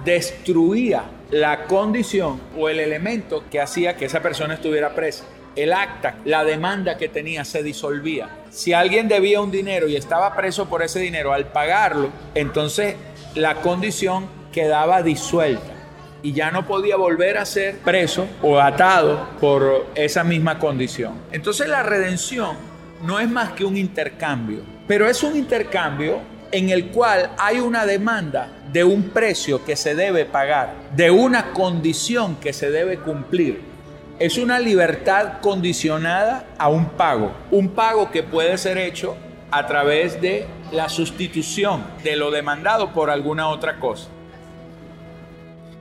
destruía 0.05 1.03
la 1.31 1.65
condición 1.65 2.39
o 2.57 2.69
el 2.69 2.79
elemento 2.79 3.43
que 3.49 3.59
hacía 3.59 3.97
que 3.97 4.05
esa 4.05 4.21
persona 4.21 4.53
estuviera 4.53 4.93
presa 4.93 5.25
el 5.55 5.73
acta, 5.73 6.15
la 6.25 6.43
demanda 6.43 6.97
que 6.97 7.09
tenía 7.09 7.45
se 7.45 7.63
disolvía. 7.63 8.29
Si 8.49 8.73
alguien 8.73 9.07
debía 9.07 9.41
un 9.41 9.51
dinero 9.51 9.87
y 9.87 9.95
estaba 9.95 10.35
preso 10.35 10.67
por 10.67 10.83
ese 10.83 10.99
dinero, 10.99 11.33
al 11.33 11.47
pagarlo, 11.47 12.09
entonces 12.33 12.95
la 13.35 13.55
condición 13.55 14.27
quedaba 14.51 15.01
disuelta 15.01 15.73
y 16.21 16.33
ya 16.33 16.51
no 16.51 16.65
podía 16.65 16.95
volver 16.95 17.37
a 17.37 17.45
ser 17.45 17.77
preso 17.79 18.27
o 18.41 18.59
atado 18.59 19.29
por 19.39 19.87
esa 19.95 20.23
misma 20.23 20.57
condición. 20.57 21.13
Entonces 21.31 21.67
la 21.67 21.83
redención 21.83 22.55
no 23.03 23.19
es 23.19 23.29
más 23.29 23.51
que 23.51 23.65
un 23.65 23.77
intercambio, 23.77 24.61
pero 24.87 25.07
es 25.09 25.21
un 25.23 25.35
intercambio 25.35 26.19
en 26.51 26.69
el 26.69 26.87
cual 26.87 27.31
hay 27.37 27.59
una 27.59 27.85
demanda 27.85 28.49
de 28.71 28.83
un 28.83 29.09
precio 29.09 29.63
que 29.65 29.75
se 29.75 29.93
debe 29.93 30.25
pagar, 30.25 30.73
de 30.95 31.11
una 31.11 31.51
condición 31.51 32.37
que 32.37 32.53
se 32.53 32.71
debe 32.71 32.97
cumplir 32.97 33.74
es 34.19 34.37
una 34.37 34.59
libertad 34.59 35.39
condicionada 35.41 36.45
a 36.57 36.69
un 36.69 36.89
pago, 36.89 37.33
un 37.51 37.69
pago 37.69 38.11
que 38.11 38.23
puede 38.23 38.57
ser 38.57 38.77
hecho 38.77 39.17
a 39.51 39.67
través 39.67 40.21
de 40.21 40.47
la 40.71 40.89
sustitución 40.89 41.83
de 42.03 42.15
lo 42.15 42.31
demandado 42.31 42.93
por 42.93 43.09
alguna 43.09 43.49
otra 43.49 43.79
cosa. 43.79 44.07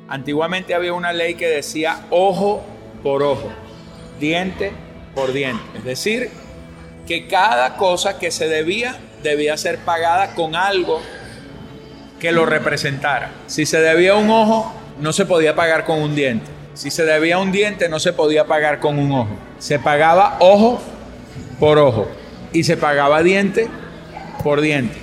Antiguamente 0.09 0.75
había 0.75 0.93
una 0.93 1.13
ley 1.13 1.35
que 1.35 1.49
decía 1.49 2.07
ojo 2.11 2.65
por 3.03 3.23
ojo, 3.23 3.51
diente 4.19 4.73
por 5.15 5.33
diente, 5.33 5.63
es 5.79 5.85
decir, 5.85 6.31
que 7.07 7.29
cada 7.29 7.77
cosa 7.77 8.19
que 8.19 8.31
se 8.31 8.49
debía 8.49 8.97
debía 9.23 9.57
ser 9.57 9.79
pagada 9.79 10.35
con 10.35 10.57
algo 10.57 11.01
que 12.19 12.33
lo 12.33 12.47
representara. 12.47 13.31
Si 13.47 13.65
se 13.65 13.81
debía 13.81 14.17
un 14.17 14.29
ojo, 14.31 14.73
no 15.01 15.13
se 15.13 15.25
podía 15.25 15.55
pagar 15.55 15.85
con 15.85 16.03
un 16.03 16.15
diente. 16.15 16.54
Si 16.75 16.91
se 16.91 17.05
debía 17.05 17.39
un 17.39 17.53
diente, 17.53 17.89
no 17.89 18.01
se 18.01 18.13
podía 18.13 18.47
pagar 18.47 18.81
con 18.81 18.99
un 18.99 19.13
ojo. 19.13 19.37
Se 19.59 19.79
pagaba 19.79 20.37
ojo 20.41 20.81
por 21.61 21.79
ojo 21.79 22.09
y 22.53 22.65
se 22.65 22.77
pagaba 22.77 23.23
diente 23.23 23.69
por 24.43 24.61
diente. 24.61 24.97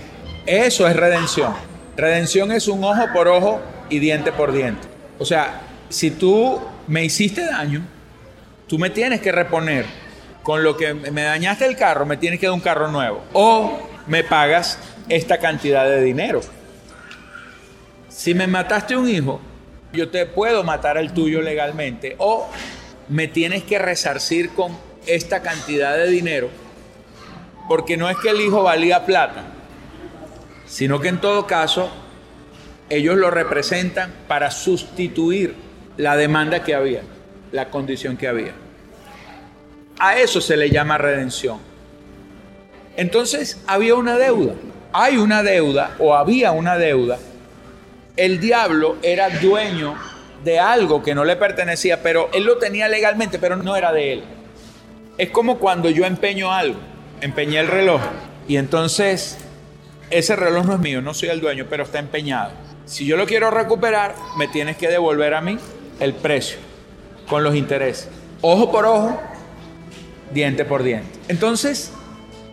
Eso 0.45 0.87
es 0.87 0.95
redención. 0.95 1.53
Redención 1.95 2.51
es 2.51 2.67
un 2.67 2.83
ojo 2.83 3.07
por 3.13 3.29
ojo 3.29 3.61
y 3.89 3.99
diente 3.99 4.33
por 4.33 4.51
diente. 4.51 4.87
O 5.17 5.25
sea, 5.25 5.61
si 5.87 6.11
tú 6.11 6.59
me 6.87 7.05
hiciste 7.05 7.45
daño, 7.45 7.81
tú 8.67 8.77
me 8.77 8.89
tienes 8.89 9.21
que 9.21 9.31
reponer. 9.31 9.85
Con 10.43 10.63
lo 10.63 10.75
que 10.75 10.95
me 10.95 11.21
dañaste 11.21 11.65
el 11.67 11.77
carro, 11.77 12.05
me 12.05 12.17
tienes 12.17 12.39
que 12.39 12.47
dar 12.47 12.53
un 12.53 12.61
carro 12.61 12.87
nuevo. 12.87 13.21
O 13.31 13.79
me 14.07 14.23
pagas 14.23 14.79
esta 15.07 15.37
cantidad 15.37 15.85
de 15.85 16.01
dinero. 16.01 16.41
Si 18.09 18.33
me 18.33 18.47
mataste 18.47 18.95
un 18.95 19.07
hijo, 19.07 19.39
yo 19.93 20.09
te 20.09 20.25
puedo 20.25 20.63
matar 20.63 20.97
al 20.97 21.13
tuyo 21.13 21.41
legalmente 21.41 22.15
o 22.17 22.47
me 23.09 23.27
tienes 23.27 23.63
que 23.63 23.77
resarcir 23.77 24.51
con 24.51 24.77
esta 25.05 25.41
cantidad 25.41 25.97
de 25.97 26.07
dinero, 26.07 26.49
porque 27.67 27.97
no 27.97 28.09
es 28.09 28.17
que 28.17 28.29
el 28.29 28.41
hijo 28.41 28.63
valía 28.63 29.05
plata, 29.05 29.43
sino 30.65 30.99
que 30.99 31.09
en 31.09 31.19
todo 31.19 31.47
caso 31.47 31.89
ellos 32.89 33.17
lo 33.17 33.31
representan 33.31 34.13
para 34.27 34.51
sustituir 34.51 35.55
la 35.97 36.15
demanda 36.15 36.63
que 36.63 36.75
había, 36.75 37.01
la 37.51 37.69
condición 37.69 38.17
que 38.17 38.27
había. 38.27 38.53
A 39.99 40.17
eso 40.17 40.41
se 40.41 40.57
le 40.57 40.69
llama 40.69 40.97
redención. 40.97 41.59
Entonces 42.95 43.61
había 43.67 43.95
una 43.95 44.17
deuda, 44.17 44.53
hay 44.93 45.17
una 45.17 45.43
deuda 45.43 45.95
o 45.99 46.15
había 46.15 46.51
una 46.51 46.77
deuda 46.77 47.17
el 48.17 48.39
diablo 48.39 48.97
era 49.01 49.29
dueño 49.29 49.95
de 50.43 50.59
algo 50.59 51.03
que 51.03 51.15
no 51.15 51.23
le 51.23 51.35
pertenecía, 51.35 52.01
pero 52.01 52.29
él 52.33 52.43
lo 52.43 52.57
tenía 52.57 52.87
legalmente, 52.87 53.39
pero 53.39 53.55
no 53.55 53.75
era 53.75 53.91
de 53.91 54.13
él. 54.13 54.23
Es 55.17 55.29
como 55.29 55.59
cuando 55.59 55.89
yo 55.89 56.05
empeño 56.05 56.51
algo, 56.51 56.79
empeñé 57.21 57.59
el 57.59 57.67
reloj 57.67 58.01
y 58.47 58.57
entonces 58.57 59.37
ese 60.09 60.35
reloj 60.35 60.65
no 60.65 60.73
es 60.73 60.79
mío, 60.79 61.01
no 61.01 61.13
soy 61.13 61.29
el 61.29 61.41
dueño, 61.41 61.67
pero 61.69 61.83
está 61.83 61.99
empeñado. 61.99 62.51
Si 62.85 63.05
yo 63.05 63.17
lo 63.17 63.25
quiero 63.25 63.51
recuperar, 63.51 64.15
me 64.37 64.47
tienes 64.47 64.77
que 64.77 64.89
devolver 64.89 65.33
a 65.33 65.41
mí 65.41 65.57
el 65.99 66.13
precio 66.13 66.57
con 67.29 67.43
los 67.43 67.55
intereses. 67.55 68.09
Ojo 68.41 68.71
por 68.71 68.85
ojo, 68.85 69.21
diente 70.33 70.65
por 70.65 70.83
diente. 70.83 71.07
Entonces, 71.27 71.91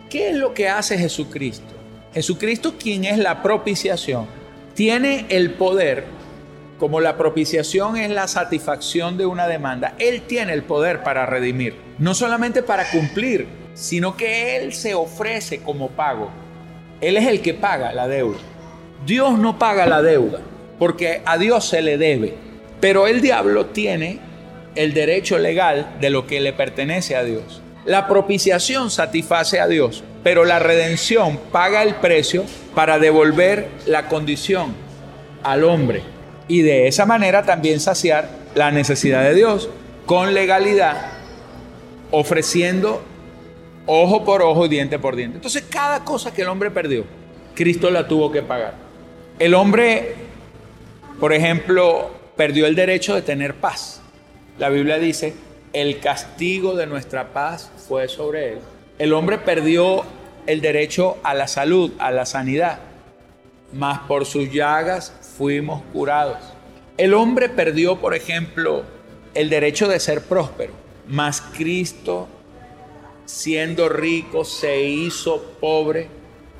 ¿qué 0.09 0.29
es 0.29 0.35
lo 0.35 0.53
que 0.53 0.69
hace 0.69 0.97
Jesucristo? 0.97 1.73
Jesucristo, 2.13 2.75
quien 2.79 3.05
es 3.05 3.17
la 3.17 3.43
propiciación, 3.43 4.27
tiene 4.79 5.25
el 5.27 5.51
poder, 5.51 6.05
como 6.77 7.01
la 7.01 7.17
propiciación 7.17 7.97
es 7.97 8.09
la 8.11 8.29
satisfacción 8.29 9.17
de 9.17 9.25
una 9.25 9.45
demanda, 9.45 9.93
Él 9.99 10.21
tiene 10.21 10.53
el 10.53 10.63
poder 10.63 11.03
para 11.03 11.25
redimir, 11.25 11.75
no 11.97 12.15
solamente 12.15 12.63
para 12.63 12.89
cumplir, 12.89 13.45
sino 13.73 14.15
que 14.15 14.55
Él 14.55 14.71
se 14.71 14.93
ofrece 14.93 15.59
como 15.59 15.89
pago. 15.89 16.31
Él 17.01 17.17
es 17.17 17.27
el 17.27 17.41
que 17.41 17.53
paga 17.53 17.91
la 17.91 18.07
deuda. 18.07 18.37
Dios 19.05 19.37
no 19.37 19.59
paga 19.59 19.85
la 19.85 20.01
deuda, 20.01 20.39
porque 20.79 21.23
a 21.25 21.37
Dios 21.37 21.67
se 21.67 21.81
le 21.81 21.97
debe. 21.97 22.35
Pero 22.79 23.05
el 23.07 23.19
diablo 23.19 23.65
tiene 23.65 24.19
el 24.75 24.93
derecho 24.93 25.39
legal 25.39 25.97
de 25.99 26.09
lo 26.09 26.25
que 26.25 26.39
le 26.39 26.53
pertenece 26.53 27.17
a 27.17 27.25
Dios. 27.25 27.61
La 27.85 28.07
propiciación 28.07 28.91
satisface 28.91 29.59
a 29.59 29.67
Dios, 29.67 30.03
pero 30.23 30.45
la 30.45 30.59
redención 30.59 31.39
paga 31.51 31.83
el 31.83 31.95
precio 31.95 32.43
para 32.75 32.99
devolver 32.99 33.69
la 33.85 34.07
condición 34.07 34.73
al 35.43 35.63
hombre 35.63 36.03
y 36.49 36.61
de 36.61 36.87
esa 36.87 37.05
manera 37.05 37.43
también 37.43 37.79
saciar 37.79 38.27
la 38.55 38.71
necesidad 38.71 39.23
de 39.23 39.35
Dios 39.35 39.69
con 40.05 40.33
legalidad, 40.33 41.11
ofreciendo 42.11 43.01
ojo 43.85 44.25
por 44.25 44.41
ojo 44.41 44.65
y 44.65 44.69
diente 44.69 44.99
por 44.99 45.15
diente. 45.15 45.37
Entonces 45.37 45.63
cada 45.69 46.03
cosa 46.03 46.33
que 46.33 46.41
el 46.41 46.49
hombre 46.49 46.71
perdió, 46.71 47.05
Cristo 47.55 47.89
la 47.91 48.07
tuvo 48.07 48.31
que 48.31 48.41
pagar. 48.41 48.73
El 49.37 49.53
hombre, 49.53 50.15
por 51.19 51.33
ejemplo, 51.33 52.11
perdió 52.35 52.65
el 52.65 52.75
derecho 52.75 53.15
de 53.15 53.21
tener 53.21 53.55
paz. 53.55 54.01
La 54.57 54.69
Biblia 54.69 54.97
dice, 54.97 55.33
el 55.73 55.99
castigo 55.99 56.75
de 56.75 56.87
nuestra 56.87 57.33
paz 57.33 57.71
fue 57.87 58.07
sobre 58.07 58.53
él. 58.53 58.59
El 58.97 59.13
hombre 59.13 59.37
perdió 59.37 60.03
el 60.45 60.61
derecho 60.61 61.17
a 61.23 61.33
la 61.33 61.47
salud, 61.47 61.91
a 61.99 62.11
la 62.11 62.25
sanidad, 62.25 62.79
mas 63.71 63.99
por 63.99 64.25
sus 64.25 64.51
llagas 64.51 65.13
fuimos 65.37 65.81
curados. 65.93 66.37
El 66.97 67.13
hombre 67.13 67.49
perdió, 67.49 67.97
por 67.97 68.15
ejemplo, 68.15 68.83
el 69.33 69.49
derecho 69.49 69.87
de 69.87 69.99
ser 69.99 70.21
próspero, 70.23 70.73
mas 71.07 71.41
Cristo, 71.41 72.27
siendo 73.25 73.89
rico, 73.89 74.43
se 74.43 74.81
hizo 74.81 75.41
pobre 75.61 76.07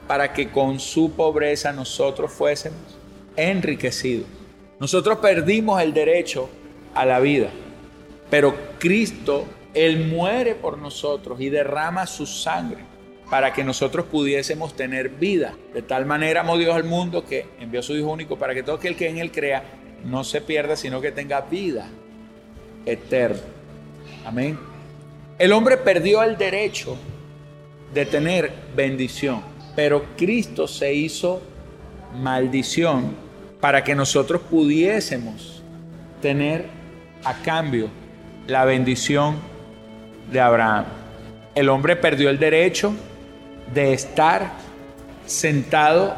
para 0.07 0.33
que 0.33 0.49
con 0.49 0.79
su 0.79 1.11
pobreza 1.11 1.73
nosotros 1.73 2.31
fuésemos 2.31 2.97
enriquecidos. 3.35 4.27
Nosotros 4.79 5.17
perdimos 5.19 5.81
el 5.81 5.93
derecho 5.93 6.49
a 6.93 7.05
la 7.05 7.19
vida, 7.19 7.49
pero 8.29 8.55
Cristo, 8.79 9.47
Él 9.73 10.07
muere 10.07 10.55
por 10.55 10.77
nosotros 10.77 11.39
y 11.41 11.49
derrama 11.49 12.05
su 12.05 12.25
sangre 12.25 12.83
para 13.29 13.53
que 13.53 13.63
nosotros 13.63 14.05
pudiésemos 14.05 14.75
tener 14.75 15.09
vida. 15.09 15.55
De 15.73 15.81
tal 15.81 16.05
manera 16.05 16.41
amó 16.41 16.57
Dios 16.57 16.75
al 16.75 16.83
mundo 16.83 17.25
que 17.25 17.45
envió 17.59 17.79
a 17.79 17.83
su 17.83 17.95
Hijo 17.95 18.11
único 18.11 18.37
para 18.37 18.53
que 18.53 18.63
todo 18.63 18.75
aquel 18.77 18.95
que 18.95 19.07
en 19.07 19.17
Él 19.17 19.31
crea 19.31 19.63
no 20.03 20.23
se 20.23 20.41
pierda, 20.41 20.75
sino 20.75 21.01
que 21.01 21.11
tenga 21.11 21.41
vida 21.41 21.87
eterna. 22.85 23.41
Amén. 24.25 24.57
El 25.37 25.53
hombre 25.53 25.77
perdió 25.77 26.23
el 26.23 26.37
derecho 26.37 26.97
de 27.93 28.05
tener 28.05 28.51
bendición, 28.75 29.41
pero 29.75 30.05
Cristo 30.17 30.67
se 30.67 30.93
hizo 30.93 31.41
maldición 32.21 33.15
para 33.61 33.83
que 33.83 33.95
nosotros 33.95 34.41
pudiésemos 34.49 35.63
tener 36.21 36.65
a 37.23 37.33
cambio 37.41 37.89
la 38.49 38.65
bendición 38.65 39.37
de 40.31 40.39
Abraham. 40.39 40.85
El 41.55 41.69
hombre 41.69 41.95
perdió 41.95 42.29
el 42.29 42.39
derecho 42.39 42.93
de 43.73 43.93
estar 43.93 44.51
sentado 45.25 46.15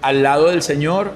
al 0.00 0.22
lado 0.22 0.48
del 0.48 0.62
Señor 0.62 1.12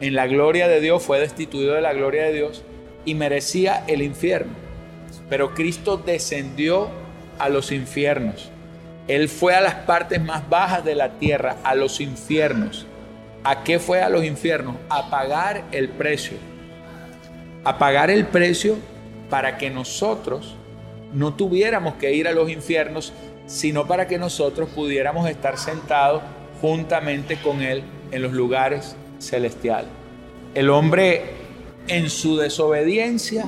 en 0.00 0.14
la 0.14 0.26
gloria 0.26 0.68
de 0.68 0.80
Dios, 0.80 1.02
fue 1.02 1.20
destituido 1.20 1.74
de 1.74 1.80
la 1.80 1.92
gloria 1.92 2.24
de 2.24 2.32
Dios 2.32 2.64
y 3.04 3.14
merecía 3.14 3.84
el 3.86 4.02
infierno. 4.02 4.52
Pero 5.28 5.54
Cristo 5.54 5.96
descendió 5.96 6.88
a 7.38 7.48
los 7.48 7.70
infiernos. 7.70 8.50
Él 9.06 9.28
fue 9.28 9.54
a 9.54 9.60
las 9.60 9.74
partes 9.74 10.20
más 10.20 10.48
bajas 10.48 10.84
de 10.84 10.94
la 10.94 11.10
tierra, 11.10 11.56
a 11.64 11.74
los 11.74 12.00
infiernos. 12.00 12.86
¿A 13.44 13.62
qué 13.62 13.78
fue 13.78 14.02
a 14.02 14.08
los 14.08 14.24
infiernos? 14.24 14.76
A 14.88 15.10
pagar 15.10 15.64
el 15.70 15.88
precio. 15.88 16.36
A 17.64 17.78
pagar 17.78 18.10
el 18.10 18.26
precio 18.26 18.76
para 19.30 19.58
que 19.58 19.70
nosotros 19.70 20.54
no 21.12 21.34
tuviéramos 21.34 21.94
que 21.94 22.12
ir 22.14 22.28
a 22.28 22.32
los 22.32 22.50
infiernos, 22.50 23.12
sino 23.46 23.86
para 23.86 24.06
que 24.06 24.18
nosotros 24.18 24.68
pudiéramos 24.74 25.28
estar 25.28 25.58
sentados 25.58 26.22
juntamente 26.60 27.36
con 27.36 27.62
Él 27.62 27.82
en 28.10 28.22
los 28.22 28.32
lugares 28.32 28.96
celestiales. 29.20 29.90
El 30.54 30.70
hombre 30.70 31.22
en 31.86 32.10
su 32.10 32.36
desobediencia, 32.36 33.46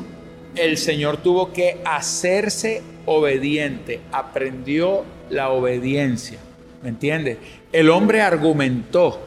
el 0.55 0.79
Señor 0.79 1.19
tuvo 1.19 1.53
que 1.53 1.81
hacerse 1.85 2.83
obediente, 3.07 4.01
aprendió 4.13 5.05
la 5.29 5.51
obediencia. 5.51 6.39
¿Me 6.83 6.89
entiendes? 6.89 7.39
El 7.73 7.91
hombre 7.91 8.23
argumentó. 8.23 9.21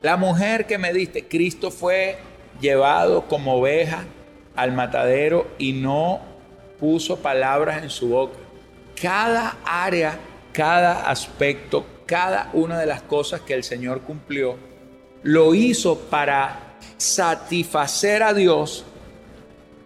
La 0.00 0.16
mujer 0.16 0.66
que 0.66 0.78
me 0.78 0.92
diste, 0.92 1.26
Cristo 1.26 1.70
fue 1.70 2.16
llevado 2.60 3.28
como 3.28 3.56
oveja 3.56 4.04
al 4.56 4.72
matadero 4.72 5.46
y 5.58 5.72
no 5.72 6.20
puso 6.78 7.18
palabras 7.18 7.82
en 7.82 7.90
su 7.90 8.08
boca 8.08 8.38
cada 9.02 9.56
área, 9.64 10.16
cada 10.52 11.10
aspecto, 11.10 11.84
cada 12.06 12.50
una 12.52 12.78
de 12.78 12.86
las 12.86 13.02
cosas 13.02 13.40
que 13.40 13.52
el 13.52 13.64
Señor 13.64 14.02
cumplió, 14.02 14.56
lo 15.24 15.54
hizo 15.54 15.98
para 15.98 16.76
satisfacer 16.98 18.22
a 18.22 18.32
Dios 18.32 18.84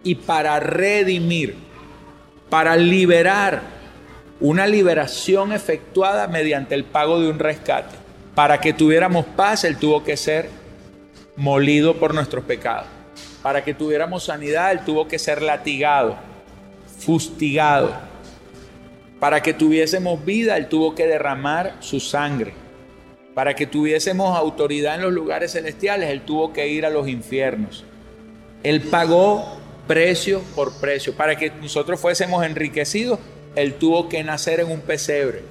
y 0.03 0.15
para 0.15 0.59
redimir, 0.59 1.55
para 2.49 2.75
liberar 2.75 3.61
una 4.39 4.67
liberación 4.67 5.51
efectuada 5.51 6.27
mediante 6.27 6.75
el 6.75 6.83
pago 6.83 7.19
de 7.19 7.29
un 7.29 7.39
rescate. 7.39 7.95
Para 8.35 8.61
que 8.61 8.71
tuviéramos 8.71 9.25
paz, 9.25 9.63
Él 9.63 9.77
tuvo 9.77 10.03
que 10.03 10.15
ser 10.15 10.47
molido 11.35 11.95
por 11.95 12.13
nuestros 12.13 12.43
pecados. 12.43 12.96
Para 13.47 13.63
que 13.63 13.73
tuviéramos 13.73 14.25
sanidad, 14.25 14.73
Él 14.73 14.81
tuvo 14.83 15.07
que 15.07 15.17
ser 15.17 15.41
latigado, 15.41 16.17
fustigado 16.99 17.93
para 19.21 19.41
que 19.41 19.53
tuviésemos 19.53 20.25
vida, 20.25 20.57
Él 20.57 20.67
tuvo 20.67 20.93
que 20.93 21.07
derramar 21.07 21.77
su 21.79 22.01
sangre. 22.01 22.53
Para 23.33 23.55
que 23.55 23.65
tuviésemos 23.65 24.37
autoridad 24.37 24.95
en 24.95 25.01
los 25.03 25.13
lugares 25.13 25.53
celestiales, 25.53 26.09
Él 26.09 26.23
tuvo 26.25 26.51
que 26.51 26.67
ir 26.67 26.85
a 26.85 26.89
los 26.89 27.07
infiernos. 27.07 27.85
Él 28.63 28.81
pagó 28.81 29.57
precio 29.87 30.41
por 30.53 30.73
precio. 30.81 31.15
Para 31.15 31.37
que 31.37 31.49
nosotros 31.61 32.01
fuésemos 32.01 32.45
enriquecidos, 32.45 33.19
Él 33.55 33.75
tuvo 33.75 34.09
que 34.09 34.25
nacer 34.25 34.59
en 34.59 34.69
un 34.69 34.81
pesebre, 34.81 35.43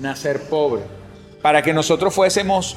nacer 0.00 0.40
pobre. 0.48 0.82
Para 1.42 1.62
que 1.62 1.72
nosotros 1.72 2.12
fuésemos 2.12 2.76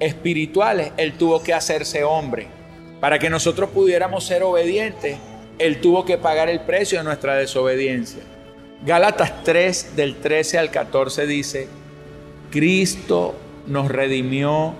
espirituales, 0.00 0.90
Él 0.96 1.14
tuvo 1.14 1.40
que 1.40 1.54
hacerse 1.54 2.02
hombre. 2.02 2.57
Para 3.00 3.18
que 3.18 3.30
nosotros 3.30 3.70
pudiéramos 3.70 4.24
ser 4.24 4.42
obedientes, 4.42 5.18
Él 5.58 5.80
tuvo 5.80 6.04
que 6.04 6.18
pagar 6.18 6.48
el 6.48 6.60
precio 6.60 6.98
de 6.98 7.04
nuestra 7.04 7.36
desobediencia. 7.36 8.22
Gálatas 8.84 9.44
3 9.44 9.96
del 9.96 10.16
13 10.16 10.58
al 10.58 10.70
14 10.70 11.26
dice, 11.26 11.68
Cristo 12.50 13.34
nos 13.66 13.88
redimió 13.90 14.74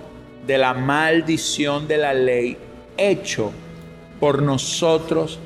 de 0.47 0.57
la 0.57 0.73
maldición 0.73 1.87
de 1.87 1.97
la 1.97 2.13
ley, 2.13 2.57
hecho 2.97 3.51
por 4.19 4.41
nosotros 4.41 5.39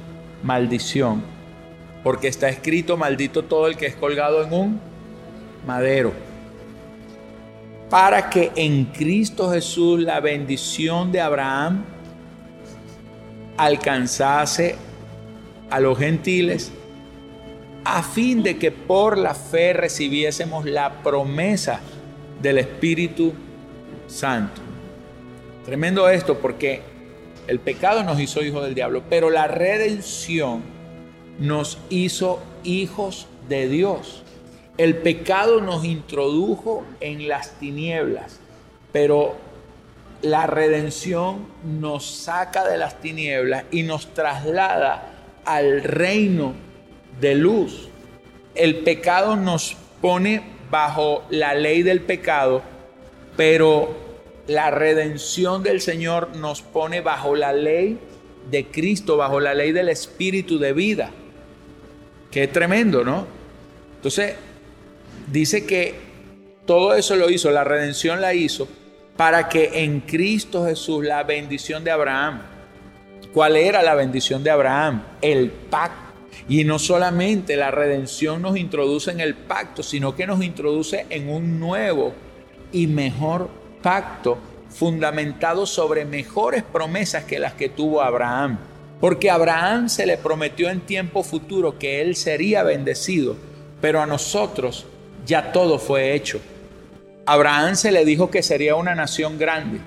maldición, 0.43 1.23
porque 2.03 2.27
está 2.27 2.49
escrito, 2.49 2.97
maldito 2.97 3.43
todo 3.43 3.67
el 3.67 3.75
que 3.75 3.87
es 3.87 3.95
colgado 3.95 4.43
en 4.43 4.53
un 4.53 4.81
madero, 5.67 6.13
para 7.89 8.29
que 8.29 8.51
en 8.55 8.85
Cristo 8.85 9.51
Jesús 9.51 9.99
la 9.99 10.19
bendición 10.19 11.11
de 11.11 11.21
Abraham 11.21 11.85
alcanzase 13.57 14.75
a 15.69 15.79
los 15.79 15.97
gentiles 15.97 16.71
a 17.85 18.01
fin 18.01 18.43
de 18.43 18.57
que 18.57 18.71
por 18.71 19.17
la 19.17 19.33
fe 19.33 19.73
recibiésemos 19.73 20.65
la 20.65 21.03
promesa 21.03 21.81
del 22.41 22.59
Espíritu 22.59 23.33
Santo. 24.07 24.61
Tremendo 25.65 26.09
esto 26.09 26.37
porque 26.39 26.81
el 27.47 27.59
pecado 27.59 28.03
nos 28.03 28.19
hizo 28.19 28.41
hijos 28.41 28.63
del 28.63 28.75
diablo, 28.75 29.03
pero 29.09 29.29
la 29.29 29.47
redención 29.47 30.61
nos 31.39 31.77
hizo 31.89 32.41
hijos 32.63 33.27
de 33.49 33.67
Dios. 33.67 34.23
El 34.77 34.97
pecado 34.97 35.61
nos 35.61 35.83
introdujo 35.83 36.83
en 36.99 37.27
las 37.27 37.59
tinieblas, 37.59 38.39
pero 38.91 39.35
la 40.23 40.47
redención 40.47 41.45
nos 41.65 42.05
saca 42.05 42.67
de 42.67 42.77
las 42.77 42.99
tinieblas 43.01 43.65
y 43.71 43.83
nos 43.83 44.13
traslada 44.13 45.11
al 45.45 45.83
reino 45.83 46.53
de 47.19 47.35
luz. 47.35 47.89
El 48.55 48.77
pecado 48.77 49.35
nos 49.35 49.75
pone 50.01 50.41
bajo 50.71 51.25
la 51.29 51.53
ley 51.53 51.83
del 51.83 52.01
pecado, 52.01 52.61
pero 53.35 53.95
la 54.47 54.71
redención 54.71 55.61
del 55.61 55.81
Señor 55.81 56.35
nos 56.37 56.61
pone 56.61 57.01
bajo 57.01 57.35
la 57.35 57.51
ley 57.51 57.99
de 58.49 58.67
Cristo, 58.67 59.17
bajo 59.17 59.41
la 59.41 59.53
ley 59.53 59.73
del 59.73 59.89
Espíritu 59.89 60.57
de 60.57 60.71
vida. 60.71 61.11
Qué 62.31 62.47
tremendo, 62.47 63.03
¿no? 63.03 63.27
Entonces, 63.97 64.35
dice 65.29 65.65
que 65.65 65.95
todo 66.65 66.95
eso 66.95 67.17
lo 67.17 67.29
hizo, 67.29 67.51
la 67.51 67.65
redención 67.65 68.21
la 68.21 68.33
hizo 68.33 68.69
para 69.17 69.47
que 69.47 69.83
en 69.83 70.01
Cristo 70.01 70.65
Jesús 70.65 71.05
la 71.05 71.23
bendición 71.23 71.83
de 71.83 71.91
Abraham, 71.91 72.41
¿cuál 73.33 73.55
era 73.55 73.81
la 73.81 73.95
bendición 73.95 74.43
de 74.43 74.49
Abraham? 74.49 75.03
El 75.21 75.49
pacto. 75.51 76.01
Y 76.49 76.63
no 76.63 76.79
solamente 76.79 77.55
la 77.55 77.71
redención 77.71 78.41
nos 78.41 78.57
introduce 78.57 79.11
en 79.11 79.19
el 79.19 79.35
pacto, 79.35 79.83
sino 79.83 80.15
que 80.15 80.27
nos 80.27 80.43
introduce 80.43 81.05
en 81.09 81.29
un 81.29 81.59
nuevo 81.59 82.13
y 82.71 82.87
mejor 82.87 83.49
pacto 83.81 84.39
fundamentado 84.69 85.65
sobre 85.65 86.05
mejores 86.05 86.63
promesas 86.63 87.23
que 87.25 87.39
las 87.39 87.53
que 87.53 87.69
tuvo 87.69 88.01
Abraham. 88.01 88.57
Porque 88.99 89.29
a 89.29 89.35
Abraham 89.35 89.89
se 89.89 90.05
le 90.05 90.17
prometió 90.17 90.69
en 90.69 90.81
tiempo 90.81 91.23
futuro 91.23 91.77
que 91.77 92.01
él 92.01 92.15
sería 92.15 92.63
bendecido, 92.63 93.35
pero 93.79 94.01
a 94.01 94.07
nosotros 94.07 94.85
ya 95.25 95.51
todo 95.51 95.77
fue 95.77 96.13
hecho. 96.15 96.39
Abraham 97.25 97.75
se 97.75 97.93
le 97.93 98.03
dijo 98.03 98.29
que 98.29 98.43
sería 98.43 98.75
una 98.75 98.95
nación 98.95 99.37
grande. 99.37 99.79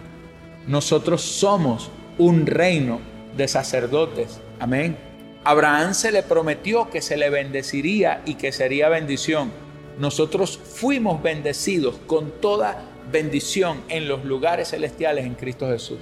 Nosotros 0.67 1.21
somos 1.21 1.91
un 2.17 2.47
reino 2.47 2.99
de 3.37 3.47
sacerdotes. 3.47 4.41
Amén. 4.59 4.97
Abraham 5.45 5.93
se 5.93 6.13
le 6.13 6.23
prometió 6.23 6.89
que 6.89 7.03
se 7.03 7.19
le 7.19 7.29
bendeciría 7.29 8.23
y 8.25 8.37
que 8.37 8.53
sería 8.53 8.89
bendición. 8.89 9.53
Nosotros 9.99 10.59
fuimos 10.59 11.23
bendecidos 11.23 11.97
con 12.07 12.31
toda 12.41 12.83
bendición 13.13 13.83
en 13.91 14.09
los 14.09 14.25
lugares 14.25 14.71
celestiales 14.71 15.27
en 15.27 15.35
Cristo 15.35 15.69
Jesús. 15.69 15.99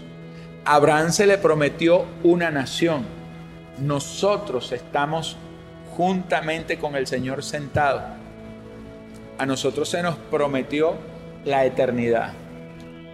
Abraham 0.64 1.10
se 1.10 1.26
le 1.26 1.36
prometió 1.36 2.04
una 2.22 2.52
nación. 2.52 3.04
Nosotros 3.78 4.70
estamos 4.70 5.36
juntamente 5.96 6.78
con 6.78 6.94
el 6.94 7.08
Señor 7.08 7.42
sentado. 7.42 8.02
A 9.36 9.46
nosotros 9.46 9.88
se 9.88 10.00
nos 10.00 10.14
prometió 10.16 10.94
la 11.44 11.64
eternidad. 11.64 12.32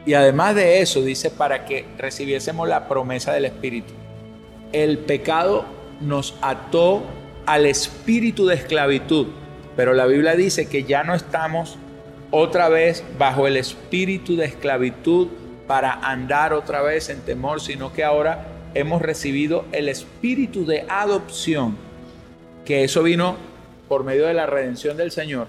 Y 0.06 0.14
además 0.14 0.54
de 0.54 0.80
eso, 0.80 1.02
dice, 1.02 1.30
para 1.30 1.64
que 1.64 1.84
recibiésemos 1.98 2.68
la 2.68 2.88
promesa 2.88 3.32
del 3.32 3.44
Espíritu. 3.44 3.92
El 4.72 4.98
pecado 4.98 5.64
nos 6.00 6.34
ató 6.40 7.02
al 7.46 7.66
espíritu 7.66 8.46
de 8.46 8.54
esclavitud, 8.54 9.26
pero 9.76 9.92
la 9.92 10.06
Biblia 10.06 10.34
dice 10.34 10.68
que 10.68 10.84
ya 10.84 11.02
no 11.02 11.14
estamos 11.14 11.78
otra 12.30 12.68
vez 12.68 13.04
bajo 13.18 13.46
el 13.46 13.56
espíritu 13.56 14.36
de 14.36 14.46
esclavitud 14.46 15.28
para 15.66 15.92
andar 15.92 16.52
otra 16.52 16.82
vez 16.82 17.10
en 17.10 17.20
temor, 17.20 17.60
sino 17.60 17.92
que 17.92 18.04
ahora 18.04 18.46
hemos 18.74 19.02
recibido 19.02 19.64
el 19.72 19.88
espíritu 19.88 20.64
de 20.64 20.84
adopción, 20.88 21.76
que 22.64 22.84
eso 22.84 23.02
vino 23.02 23.36
por 23.88 24.04
medio 24.04 24.26
de 24.26 24.34
la 24.34 24.46
redención 24.46 24.96
del 24.96 25.10
Señor, 25.10 25.48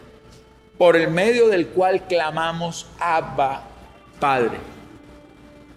por 0.82 0.96
el 0.96 1.12
medio 1.12 1.48
del 1.48 1.67
cual 1.67 2.08
clamamos 2.08 2.88
Abba, 3.00 3.65
Padre. 4.20 4.58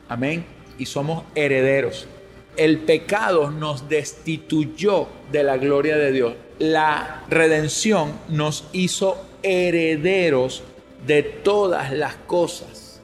Amén. 0.09 0.47
Y 0.79 0.87
somos 0.87 1.25
herederos. 1.35 2.09
El 2.57 2.79
pecado 2.79 3.51
nos 3.51 3.87
destituyó 3.87 5.07
de 5.31 5.43
la 5.43 5.59
gloria 5.59 5.99
de 5.99 6.11
Dios. 6.11 6.33
La 6.59 7.23
redención 7.29 8.15
nos 8.31 8.65
hizo 8.73 9.23
herederos 9.43 10.63
de 11.07 11.23
todas 11.23 11.93
las 11.93 12.15
cosas. 12.15 13.03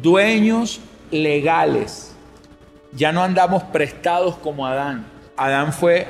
Dueños 0.00 0.78
legales. 1.10 2.14
Ya 2.92 3.10
no 3.10 3.24
andamos 3.24 3.64
prestados 3.64 4.36
como 4.36 4.64
Adán. 4.64 5.08
Adán 5.36 5.72
fue 5.72 6.06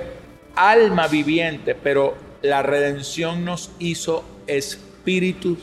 alma 0.54 1.08
viviente, 1.08 1.74
pero 1.74 2.16
la 2.42 2.62
redención 2.62 3.46
nos 3.46 3.70
hizo 3.78 4.24
espíritus 4.48 5.58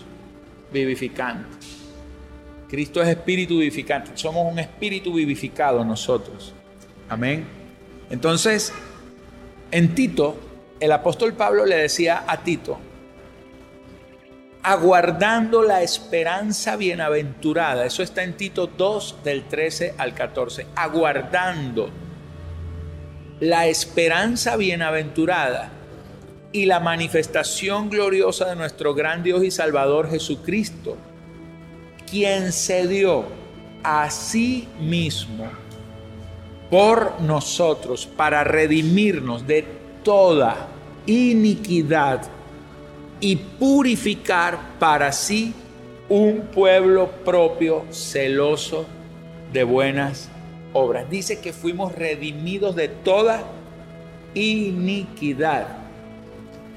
vivificantes. 0.71 1.77
Cristo 2.69 3.01
es 3.01 3.09
espíritu 3.09 3.59
vivificante. 3.59 4.11
Somos 4.15 4.51
un 4.51 4.59
espíritu 4.59 5.13
vivificado 5.13 5.83
nosotros. 5.83 6.53
Amén. 7.09 7.45
Entonces, 8.09 8.73
en 9.71 9.93
Tito, 9.93 10.37
el 10.79 10.91
apóstol 10.91 11.33
Pablo 11.33 11.65
le 11.65 11.75
decía 11.75 12.23
a 12.27 12.37
Tito, 12.43 12.77
aguardando 14.63 15.61
la 15.61 15.83
esperanza 15.83 16.75
bienaventurada. 16.75 17.85
Eso 17.85 18.01
está 18.01 18.23
en 18.23 18.35
Tito 18.35 18.67
2 18.67 19.17
del 19.23 19.43
13 19.43 19.93
al 19.97 20.13
14. 20.15 20.65
Aguardando 20.75 21.89
la 23.39 23.67
esperanza 23.67 24.55
bienaventurada 24.57 25.71
y 26.55 26.65
la 26.65 26.79
manifestación 26.79 27.89
gloriosa 27.89 28.45
de 28.45 28.55
nuestro 28.55 28.93
gran 28.93 29.23
Dios 29.23 29.43
y 29.43 29.51
Salvador 29.51 30.09
Jesucristo, 30.09 30.95
quien 32.09 32.53
se 32.53 32.87
dio 32.87 33.25
a 33.83 34.09
sí 34.09 34.65
mismo 34.79 35.49
por 36.69 37.19
nosotros 37.19 38.05
para 38.05 38.45
redimirnos 38.45 39.45
de 39.45 39.65
toda 40.01 40.69
iniquidad 41.05 42.21
y 43.19 43.35
purificar 43.35 44.57
para 44.79 45.11
sí 45.11 45.53
un 46.07 46.47
pueblo 46.53 47.11
propio 47.25 47.83
celoso 47.91 48.85
de 49.51 49.65
buenas 49.65 50.29
obras. 50.71 51.09
Dice 51.09 51.41
que 51.41 51.51
fuimos 51.51 51.91
redimidos 51.91 52.77
de 52.77 52.87
toda 52.87 53.43
iniquidad. 54.33 55.84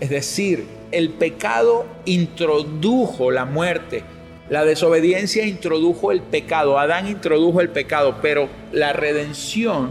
Es 0.01 0.11
decir, 0.11 0.67
el 0.93 1.11
pecado 1.11 1.87
introdujo 2.05 3.31
la 3.31 3.45
muerte, 3.45 4.05
la 4.49 4.65
desobediencia 4.65 5.45
introdujo 5.45 6.13
el 6.13 6.23
pecado, 6.23 6.79
Adán 6.79 7.09
introdujo 7.09 7.61
el 7.61 7.69
pecado, 7.69 8.17
pero 8.23 8.49
la 8.73 8.93
redención 8.93 9.91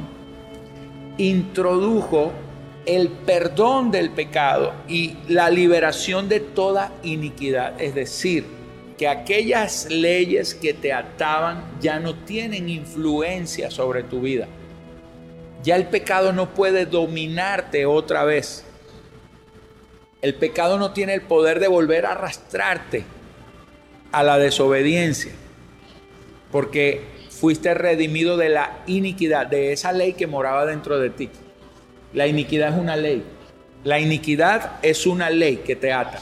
introdujo 1.17 2.31
el 2.85 3.09
perdón 3.09 3.91
del 3.91 4.11
pecado 4.11 4.73
y 4.87 5.17
la 5.27 5.49
liberación 5.49 6.29
de 6.29 6.39
toda 6.39 6.93
iniquidad. 7.03 7.79
Es 7.81 7.93
decir, 7.93 8.45
que 8.97 9.07
aquellas 9.07 9.91
leyes 9.91 10.55
que 10.55 10.73
te 10.73 10.93
ataban 10.93 11.63
ya 11.81 11.99
no 11.99 12.15
tienen 12.15 12.69
influencia 12.69 13.69
sobre 13.69 14.03
tu 14.03 14.21
vida. 14.21 14.47
Ya 15.63 15.75
el 15.75 15.87
pecado 15.87 16.31
no 16.31 16.53
puede 16.53 16.85
dominarte 16.85 17.85
otra 17.85 18.23
vez. 18.23 18.63
El 20.27 20.35
pecado 20.35 20.77
no 20.77 20.91
tiene 20.91 21.13
el 21.13 21.21
poder 21.21 21.61
de 21.61 21.69
volver 21.69 22.05
a 22.05 22.11
arrastrarte 22.11 23.05
a 24.11 24.23
la 24.23 24.37
desobediencia, 24.37 25.31
porque 26.51 27.01
fuiste 27.29 27.73
redimido 27.73 28.35
de 28.35 28.49
la 28.49 28.79
iniquidad, 28.87 29.47
de 29.47 29.71
esa 29.71 29.93
ley 29.93 30.15
que 30.15 30.27
moraba 30.27 30.65
dentro 30.65 30.99
de 30.99 31.11
ti. 31.11 31.29
La 32.11 32.27
iniquidad 32.27 32.73
es 32.73 32.77
una 32.77 32.97
ley. 32.97 33.23
La 33.85 34.01
iniquidad 34.01 34.79
es 34.81 35.05
una 35.07 35.29
ley 35.29 35.61
que 35.65 35.77
te 35.77 35.93
ata. 35.93 36.19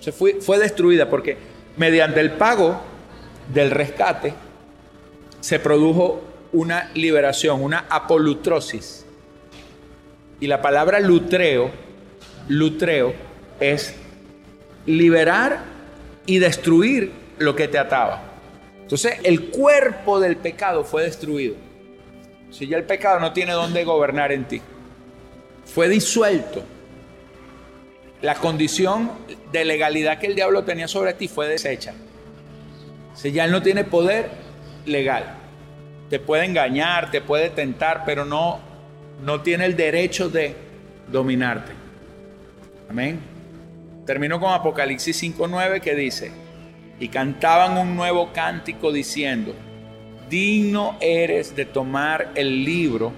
Se 0.00 0.10
fue, 0.10 0.40
fue 0.40 0.58
destruida 0.58 1.08
porque 1.08 1.36
mediante 1.76 2.18
el 2.18 2.32
pago 2.32 2.80
del 3.54 3.70
rescate 3.70 4.34
se 5.38 5.60
produjo 5.60 6.22
una 6.50 6.90
liberación, 6.94 7.62
una 7.62 7.84
apolutrosis. 7.88 9.06
Y 10.40 10.48
la 10.48 10.60
palabra 10.60 10.98
lutreo, 10.98 11.88
lutreo 12.50 13.14
es 13.60 13.94
liberar 14.84 15.60
y 16.26 16.38
destruir 16.38 17.12
lo 17.38 17.54
que 17.54 17.68
te 17.68 17.78
ataba. 17.78 18.22
Entonces 18.82 19.18
el 19.22 19.50
cuerpo 19.50 20.18
del 20.18 20.36
pecado 20.36 20.84
fue 20.84 21.04
destruido. 21.04 21.54
Si 22.50 22.66
ya 22.66 22.76
el 22.76 22.84
pecado 22.84 23.20
no 23.20 23.32
tiene 23.32 23.52
dónde 23.52 23.84
gobernar 23.84 24.32
en 24.32 24.44
ti. 24.44 24.60
Fue 25.64 25.88
disuelto. 25.88 26.64
La 28.20 28.34
condición 28.34 29.12
de 29.52 29.64
legalidad 29.64 30.18
que 30.18 30.26
el 30.26 30.34
diablo 30.34 30.64
tenía 30.64 30.88
sobre 30.88 31.14
ti 31.14 31.28
fue 31.28 31.46
deshecha. 31.46 31.94
Si 33.14 33.30
ya 33.30 33.44
él 33.44 33.52
no 33.52 33.62
tiene 33.62 33.84
poder 33.84 34.28
legal. 34.86 35.36
Te 36.10 36.18
puede 36.18 36.46
engañar, 36.46 37.12
te 37.12 37.20
puede 37.20 37.50
tentar, 37.50 38.02
pero 38.04 38.24
no, 38.24 38.58
no 39.22 39.40
tiene 39.40 39.66
el 39.66 39.76
derecho 39.76 40.28
de 40.28 40.56
dominarte. 41.06 41.79
Amén. 42.90 43.20
Termino 44.04 44.40
con 44.40 44.52
Apocalipsis 44.52 45.22
5.9 45.22 45.80
que 45.80 45.94
dice, 45.94 46.32
y 46.98 47.06
cantaban 47.06 47.78
un 47.78 47.94
nuevo 47.94 48.32
cántico 48.32 48.90
diciendo, 48.90 49.54
digno 50.28 50.96
eres 51.00 51.54
de 51.54 51.66
tomar 51.66 52.32
el 52.34 52.64
libro 52.64 53.12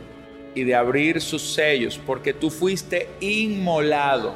y 0.55 0.65
de 0.65 0.75
abrir 0.75 1.23
sus 1.23 1.55
sellos, 1.55 1.99
porque 2.07 2.35
tú 2.35 2.51
fuiste 2.51 3.09
inmolado. 3.21 4.35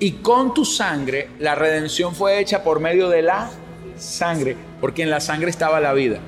Y 0.00 0.12
con 0.12 0.54
tu 0.54 0.64
sangre 0.64 1.28
la 1.38 1.54
redención 1.54 2.14
fue 2.14 2.40
hecha 2.40 2.64
por 2.64 2.80
medio 2.80 3.10
de 3.10 3.20
la 3.20 3.50
sangre, 3.98 4.56
porque 4.80 5.02
en 5.02 5.10
la 5.10 5.20
sangre 5.20 5.50
estaba 5.50 5.80
la 5.80 5.92
vida. 5.92 6.18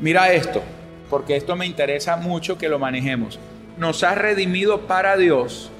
Mira 0.00 0.32
esto, 0.32 0.62
porque 1.10 1.36
esto 1.36 1.56
me 1.56 1.66
interesa 1.66 2.16
mucho 2.16 2.56
que 2.56 2.70
lo 2.70 2.78
manejemos. 2.78 3.38
Nos 3.76 4.02
has 4.02 4.16
redimido 4.16 4.86
para 4.86 5.18
Dios 5.18 5.70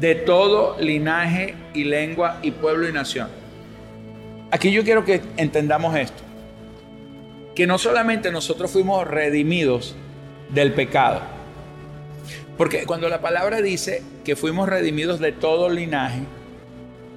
de 0.00 0.14
todo 0.14 0.76
linaje 0.80 1.54
y 1.74 1.84
lengua 1.84 2.38
y 2.42 2.52
pueblo 2.52 2.88
y 2.88 2.92
nación. 2.92 3.28
Aquí 4.50 4.72
yo 4.72 4.82
quiero 4.82 5.04
que 5.04 5.20
entendamos 5.36 5.94
esto, 5.96 6.22
que 7.54 7.66
no 7.66 7.78
solamente 7.78 8.32
nosotros 8.32 8.70
fuimos 8.70 9.06
redimidos 9.06 9.94
del 10.48 10.72
pecado, 10.72 11.20
porque 12.56 12.84
cuando 12.84 13.08
la 13.08 13.20
palabra 13.20 13.62
dice 13.62 14.02
que 14.24 14.36
fuimos 14.36 14.68
redimidos 14.68 15.20
de 15.20 15.32
todo 15.32 15.68
linaje, 15.68 16.20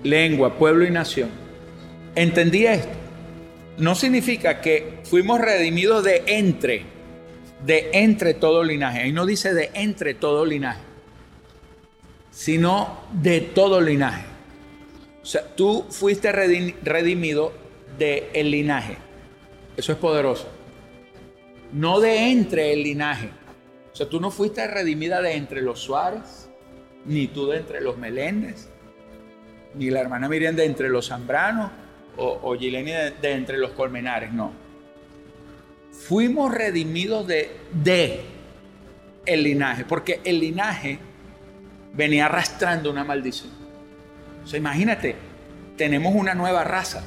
lengua, 0.03 0.57
pueblo 0.57 0.85
y 0.85 0.91
nación, 0.91 1.29
entendí 2.15 2.65
esto. 2.65 2.93
No 3.77 3.95
significa 3.95 4.61
que 4.61 4.99
fuimos 5.03 5.41
redimidos 5.41 6.03
de 6.03 6.23
entre, 6.27 6.83
de 7.65 7.89
entre 7.93 8.35
todo 8.35 8.63
linaje. 8.63 9.01
Ahí 9.01 9.11
no 9.11 9.25
dice 9.25 9.53
de 9.53 9.71
entre 9.73 10.13
todo 10.13 10.45
linaje, 10.45 10.81
sino 12.33 12.99
de 13.13 13.41
todo 13.41 13.79
linaje. 13.79 14.25
O 15.21 15.25
sea, 15.25 15.43
tú 15.55 15.85
fuiste 15.89 16.31
redimido 16.31 17.53
del 17.97 18.25
el 18.33 18.51
linaje. 18.51 18.97
Eso 19.77 19.91
es 19.93 19.97
poderoso. 19.97 20.49
No 21.71 21.99
de 21.99 22.31
entre 22.31 22.73
el 22.73 22.83
linaje. 22.83 23.29
O 23.93 23.95
sea, 23.95 24.09
tú 24.09 24.19
no 24.19 24.31
fuiste 24.31 24.67
redimida 24.67 25.21
de 25.21 25.35
entre 25.35 25.61
los 25.61 25.79
Suárez, 25.79 26.49
ni 27.05 27.27
tú 27.27 27.47
de 27.47 27.57
entre 27.57 27.79
los 27.81 27.97
Meléndez, 27.97 28.67
ni 29.75 29.91
la 29.91 30.01
hermana 30.01 30.27
Miriam 30.27 30.55
de 30.55 30.65
entre 30.65 30.89
los 30.89 31.07
Zambranos, 31.09 31.71
o, 32.17 32.39
o 32.43 32.57
Gileni 32.57 32.91
de, 32.91 33.31
entre 33.31 33.57
los 33.57 33.71
Colmenares, 33.71 34.33
no. 34.33 34.51
Fuimos 35.91 36.53
redimidos 36.53 37.27
de, 37.27 37.55
de 37.71 38.21
el 39.25 39.43
linaje, 39.43 39.85
porque 39.85 40.19
el 40.23 40.39
linaje 40.39 40.99
venía 41.93 42.25
arrastrando 42.25 42.91
una 42.91 43.03
maldición. 43.03 43.51
O 44.43 44.47
sea, 44.47 44.57
imagínate, 44.57 45.15
tenemos 45.77 46.13
una 46.15 46.33
nueva 46.33 46.63
raza, 46.63 47.03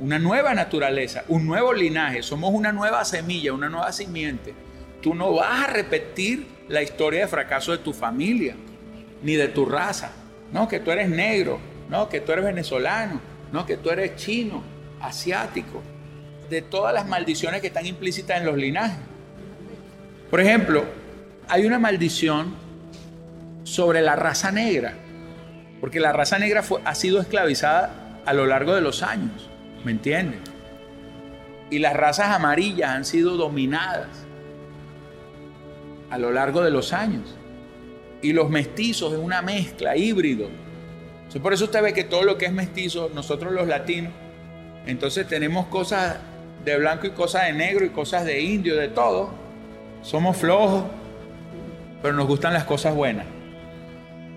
una 0.00 0.18
nueva 0.18 0.54
naturaleza, 0.54 1.24
un 1.28 1.46
nuevo 1.46 1.72
linaje, 1.72 2.22
somos 2.22 2.52
una 2.52 2.72
nueva 2.72 3.04
semilla, 3.04 3.52
una 3.52 3.68
nueva 3.68 3.92
simiente. 3.92 4.54
Tú 5.00 5.14
no 5.14 5.32
vas 5.34 5.68
a 5.68 5.72
repetir 5.72 6.46
la 6.68 6.82
historia 6.82 7.20
de 7.20 7.28
fracaso 7.28 7.72
de 7.72 7.78
tu 7.78 7.92
familia, 7.92 8.54
ni 9.22 9.34
de 9.34 9.48
tu 9.48 9.64
raza. 9.66 10.12
No, 10.52 10.68
que 10.68 10.80
tú 10.80 10.90
eres 10.90 11.08
negro, 11.08 11.60
no, 11.88 12.08
que 12.08 12.20
tú 12.20 12.32
eres 12.32 12.44
venezolano, 12.44 13.20
no, 13.52 13.66
que 13.66 13.76
tú 13.76 13.90
eres 13.90 14.16
chino, 14.16 14.62
asiático, 15.00 15.82
de 16.48 16.62
todas 16.62 16.92
las 16.94 17.06
maldiciones 17.06 17.60
que 17.60 17.68
están 17.68 17.86
implícitas 17.86 18.38
en 18.38 18.46
los 18.46 18.56
linajes. 18.56 18.98
Por 20.30 20.40
ejemplo, 20.40 20.84
hay 21.48 21.64
una 21.66 21.78
maldición 21.78 22.54
sobre 23.64 24.02
la 24.02 24.16
raza 24.16 24.50
negra, 24.50 24.94
porque 25.80 26.00
la 26.00 26.12
raza 26.12 26.38
negra 26.38 26.62
ha 26.84 26.94
sido 26.94 27.20
esclavizada 27.20 28.20
a 28.24 28.32
lo 28.32 28.46
largo 28.46 28.74
de 28.74 28.80
los 28.80 29.02
años, 29.02 29.50
¿me 29.84 29.92
entiendes? 29.92 30.40
Y 31.70 31.78
las 31.78 31.94
razas 31.94 32.28
amarillas 32.28 32.90
han 32.90 33.04
sido 33.04 33.36
dominadas 33.36 34.08
a 36.10 36.18
lo 36.18 36.30
largo 36.30 36.62
de 36.62 36.70
los 36.70 36.92
años. 36.92 37.36
Y 38.20 38.34
los 38.34 38.50
mestizos 38.50 39.14
es 39.14 39.18
una 39.18 39.42
mezcla, 39.42 39.96
híbrido. 39.96 40.48
por 41.42 41.52
eso 41.54 41.64
usted 41.64 41.82
ve 41.82 41.94
que 41.94 42.04
todo 42.04 42.22
lo 42.24 42.36
que 42.36 42.44
es 42.44 42.52
mestizo, 42.52 43.10
nosotros 43.14 43.52
los 43.52 43.66
latinos, 43.66 44.12
entonces 44.86 45.26
tenemos 45.26 45.66
cosas 45.66 46.16
de 46.64 46.76
blanco 46.76 47.06
y 47.06 47.10
cosas 47.10 47.46
de 47.46 47.54
negro 47.54 47.84
y 47.84 47.88
cosas 47.88 48.24
de 48.24 48.40
indio, 48.42 48.76
de 48.76 48.88
todo. 48.88 49.30
Somos 50.02 50.36
flojos, 50.36 50.84
pero 52.02 52.14
nos 52.14 52.26
gustan 52.26 52.52
las 52.52 52.64
cosas 52.64 52.94
buenas 52.94 53.26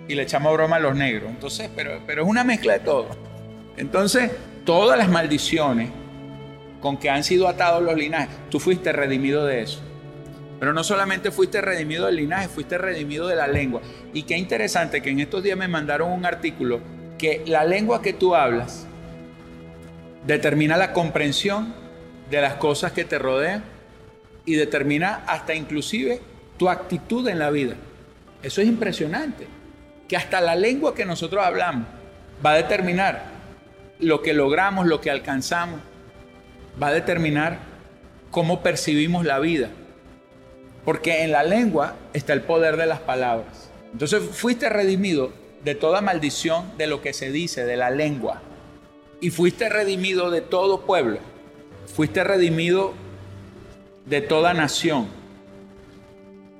y 0.07 0.15
le 0.15 0.23
echamos 0.23 0.53
broma 0.53 0.77
a 0.77 0.79
los 0.79 0.95
negros. 0.95 1.29
Entonces, 1.29 1.69
pero, 1.75 1.99
pero 2.05 2.23
es 2.23 2.29
una 2.29 2.43
mezcla 2.43 2.73
de 2.73 2.79
todo. 2.79 3.09
Entonces, 3.77 4.31
todas 4.63 4.97
las 4.97 5.09
maldiciones 5.09 5.89
con 6.81 6.97
que 6.97 7.09
han 7.09 7.23
sido 7.23 7.47
atados 7.47 7.83
los 7.83 7.95
linajes, 7.95 8.29
tú 8.49 8.59
fuiste 8.59 8.91
redimido 8.91 9.45
de 9.45 9.61
eso. 9.61 9.79
Pero 10.59 10.71
no 10.73 10.83
solamente 10.83 11.31
fuiste 11.31 11.61
redimido 11.61 12.05
del 12.05 12.17
linaje, 12.17 12.47
fuiste 12.47 12.77
redimido 12.77 13.27
de 13.27 13.35
la 13.35 13.47
lengua. 13.47 13.81
Y 14.13 14.23
qué 14.23 14.37
interesante 14.37 15.01
que 15.01 15.09
en 15.09 15.19
estos 15.19 15.43
días 15.43 15.57
me 15.57 15.67
mandaron 15.67 16.11
un 16.11 16.25
artículo 16.25 16.79
que 17.17 17.43
la 17.45 17.65
lengua 17.65 18.01
que 18.01 18.13
tú 18.13 18.35
hablas 18.35 18.85
determina 20.25 20.77
la 20.77 20.93
comprensión 20.93 21.73
de 22.29 22.41
las 22.41 22.55
cosas 22.55 22.91
que 22.91 23.03
te 23.05 23.19
rodean 23.19 23.63
y 24.45 24.55
determina 24.55 25.23
hasta 25.27 25.55
inclusive 25.55 26.21
tu 26.57 26.69
actitud 26.69 27.27
en 27.27 27.39
la 27.39 27.49
vida. 27.49 27.75
Eso 28.41 28.61
es 28.61 28.67
impresionante 28.67 29.47
que 30.07 30.17
hasta 30.17 30.41
la 30.41 30.55
lengua 30.55 30.95
que 30.95 31.05
nosotros 31.05 31.43
hablamos 31.43 31.87
va 32.45 32.51
a 32.51 32.57
determinar 32.57 33.23
lo 33.99 34.21
que 34.21 34.33
logramos, 34.33 34.85
lo 34.87 35.01
que 35.01 35.09
alcanzamos, 35.09 35.79
va 36.81 36.87
a 36.87 36.93
determinar 36.93 37.59
cómo 38.31 38.61
percibimos 38.61 39.25
la 39.25 39.39
vida. 39.39 39.69
Porque 40.83 41.23
en 41.23 41.31
la 41.31 41.43
lengua 41.43 41.95
está 42.13 42.33
el 42.33 42.41
poder 42.41 42.77
de 42.77 42.85
las 42.85 42.99
palabras. 42.99 43.69
Entonces 43.91 44.21
fuiste 44.31 44.69
redimido 44.69 45.31
de 45.63 45.73
toda 45.73 46.01
maldición 46.01 46.77
de 46.77 46.87
lo 46.87 47.01
que 47.01 47.13
se 47.13 47.31
dice, 47.31 47.65
de 47.65 47.77
la 47.77 47.89
lengua. 47.89 48.41
Y 49.21 49.31
fuiste 49.31 49.69
redimido 49.69 50.29
de 50.29 50.41
todo 50.41 50.81
pueblo. 50.81 51.19
Fuiste 51.95 52.23
redimido 52.23 52.93
de 54.05 54.21
toda 54.21 54.53
nación. 54.53 55.07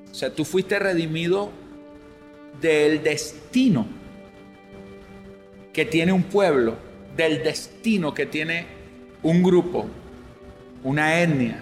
O 0.10 0.16
sea, 0.16 0.32
tú 0.32 0.46
fuiste 0.46 0.80
redimido 0.80 1.52
del 2.62 3.04
destino 3.04 3.86
que 5.74 5.86
tiene 5.86 6.12
un 6.12 6.24
pueblo, 6.24 6.76
del 7.16 7.44
destino 7.44 8.14
que 8.14 8.26
tiene 8.26 8.66
un 9.24 9.44
grupo, 9.44 9.88
una 10.84 11.22
etnia, 11.22 11.62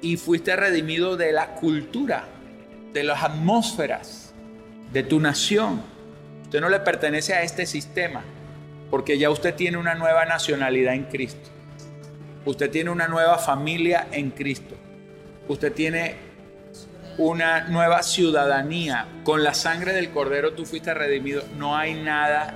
y 0.00 0.16
fuiste 0.16 0.56
redimido 0.56 1.16
de 1.16 1.32
la 1.32 1.54
cultura, 1.54 2.24
de 2.92 3.04
las 3.04 3.22
atmósferas, 3.22 4.32
de 4.92 5.02
tu 5.02 5.20
nación. 5.20 5.82
Usted 6.44 6.60
no 6.60 6.68
le 6.68 6.80
pertenece 6.80 7.34
a 7.34 7.42
este 7.42 7.66
sistema, 7.66 8.22
porque 8.90 9.18
ya 9.18 9.30
usted 9.30 9.54
tiene 9.54 9.76
una 9.76 9.94
nueva 9.94 10.24
nacionalidad 10.24 10.94
en 10.94 11.04
Cristo. 11.04 11.50
Usted 12.44 12.70
tiene 12.70 12.90
una 12.90 13.08
nueva 13.08 13.38
familia 13.38 14.08
en 14.10 14.30
Cristo. 14.30 14.74
Usted 15.48 15.72
tiene 15.72 16.14
una 17.20 17.68
nueva 17.68 18.02
ciudadanía. 18.02 19.06
Con 19.24 19.44
la 19.44 19.52
sangre 19.52 19.92
del 19.92 20.10
cordero 20.10 20.54
tú 20.54 20.64
fuiste 20.64 20.94
redimido. 20.94 21.42
No 21.58 21.76
hay 21.76 21.94
nada 21.94 22.54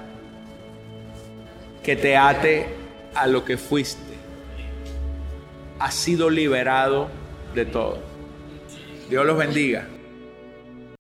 que 1.83 1.97
te 1.97 2.17
ate 2.17 2.67
a 3.15 3.27
lo 3.27 3.45
que 3.45 3.59
fuiste. 3.59 4.15
Has 5.79 5.95
sido 5.95 6.31
liberado 6.31 7.09
de 7.55 7.67
todo. 7.67 7.99
Dios 9.11 9.27
los 9.27 9.37
bendiga. 9.37 9.87